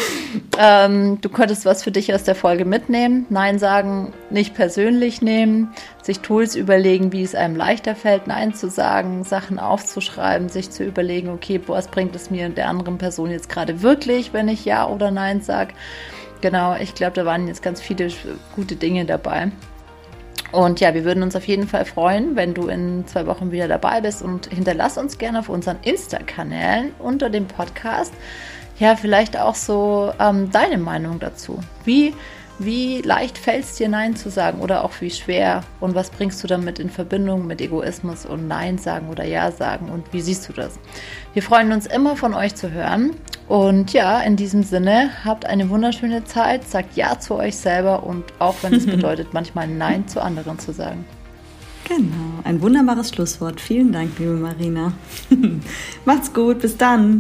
ähm, 0.57 1.21
du 1.21 1.29
konntest 1.29 1.65
was 1.65 1.83
für 1.83 1.91
dich 1.91 2.13
aus 2.13 2.23
der 2.23 2.33
Folge 2.33 2.65
mitnehmen. 2.65 3.27
Nein 3.29 3.59
sagen, 3.59 4.11
nicht 4.31 4.55
persönlich 4.55 5.21
nehmen, 5.21 5.71
sich 6.01 6.19
Tools 6.21 6.55
überlegen, 6.55 7.11
wie 7.11 7.21
es 7.21 7.35
einem 7.35 7.55
leichter 7.55 7.95
fällt, 7.95 8.27
Nein 8.27 8.55
zu 8.55 8.69
sagen, 8.69 9.23
Sachen 9.23 9.59
aufzuschreiben, 9.59 10.49
sich 10.49 10.71
zu 10.71 10.83
überlegen, 10.83 11.29
okay, 11.29 11.61
was 11.67 11.87
bringt 11.87 12.15
es 12.15 12.31
mir 12.31 12.47
und 12.47 12.57
der 12.57 12.69
anderen 12.69 12.97
Person 12.97 13.29
jetzt 13.29 13.49
gerade 13.49 13.81
wirklich, 13.83 14.33
wenn 14.33 14.47
ich 14.47 14.65
Ja 14.65 14.87
oder 14.87 15.11
Nein 15.11 15.41
sage. 15.41 15.73
Genau, 16.41 16.75
ich 16.75 16.95
glaube, 16.95 17.13
da 17.13 17.25
waren 17.25 17.47
jetzt 17.47 17.63
ganz 17.63 17.81
viele 17.81 18.09
gute 18.55 18.75
Dinge 18.75 19.05
dabei. 19.05 19.51
Und 20.51 20.79
ja, 20.79 20.93
wir 20.93 21.03
würden 21.03 21.23
uns 21.23 21.35
auf 21.35 21.47
jeden 21.47 21.67
Fall 21.67 21.85
freuen, 21.85 22.35
wenn 22.35 22.53
du 22.53 22.67
in 22.67 23.05
zwei 23.05 23.25
Wochen 23.27 23.51
wieder 23.51 23.67
dabei 23.67 24.01
bist 24.01 24.21
und 24.21 24.47
hinterlass 24.47 24.97
uns 24.97 25.17
gerne 25.17 25.39
auf 25.39 25.49
unseren 25.49 25.77
Insta-Kanälen 25.83 26.91
unter 26.99 27.29
dem 27.29 27.47
Podcast 27.47 28.13
ja 28.79 28.95
vielleicht 28.95 29.37
auch 29.37 29.55
so 29.55 30.13
ähm, 30.19 30.51
deine 30.51 30.77
Meinung 30.77 31.19
dazu. 31.19 31.59
Wie, 31.83 32.13
wie 32.59 33.01
leicht 33.01 33.37
fällt 33.37 33.63
es 33.63 33.75
dir 33.75 33.89
Nein 33.89 34.15
zu 34.15 34.29
sagen 34.29 34.59
oder 34.61 34.83
auch 34.83 34.91
wie 34.99 35.11
schwer 35.11 35.63
und 35.79 35.95
was 35.95 36.09
bringst 36.09 36.43
du 36.43 36.47
damit 36.47 36.79
in 36.79 36.89
Verbindung 36.89 37.47
mit 37.47 37.61
Egoismus 37.61 38.25
und 38.25 38.47
Nein 38.47 38.77
sagen 38.77 39.09
oder 39.09 39.25
Ja 39.25 39.51
sagen 39.51 39.89
und 39.89 40.11
wie 40.11 40.21
siehst 40.21 40.47
du 40.49 40.53
das? 40.53 40.79
Wir 41.33 41.43
freuen 41.43 41.71
uns 41.71 41.85
immer 41.85 42.15
von 42.15 42.33
euch 42.33 42.55
zu 42.55 42.71
hören 42.71 43.11
und 43.47 43.93
ja, 43.93 44.19
in 44.21 44.35
diesem 44.35 44.63
Sinne, 44.63 45.11
habt 45.23 45.45
eine 45.45 45.69
wunderschöne 45.69 46.25
Zeit, 46.25 46.67
sagt 46.67 46.97
Ja 46.97 47.19
zu 47.19 47.35
euch 47.35 47.55
selber 47.55 48.03
und 48.03 48.25
auch 48.39 48.55
wenn 48.61 48.73
es 48.73 48.85
bedeutet, 48.87 49.33
manchmal 49.33 49.67
Nein 49.67 50.07
zu 50.07 50.21
anderen 50.21 50.59
zu 50.59 50.73
sagen. 50.73 51.05
Genau, 51.87 52.43
ein 52.43 52.61
wunderbares 52.61 53.09
Schlusswort. 53.09 53.61
Vielen 53.61 53.93
Dank, 53.93 54.19
liebe 54.19 54.33
Marina. 54.33 54.91
Macht's 56.05 56.33
gut, 56.33 56.59
bis 56.59 56.75
dann. 56.75 57.19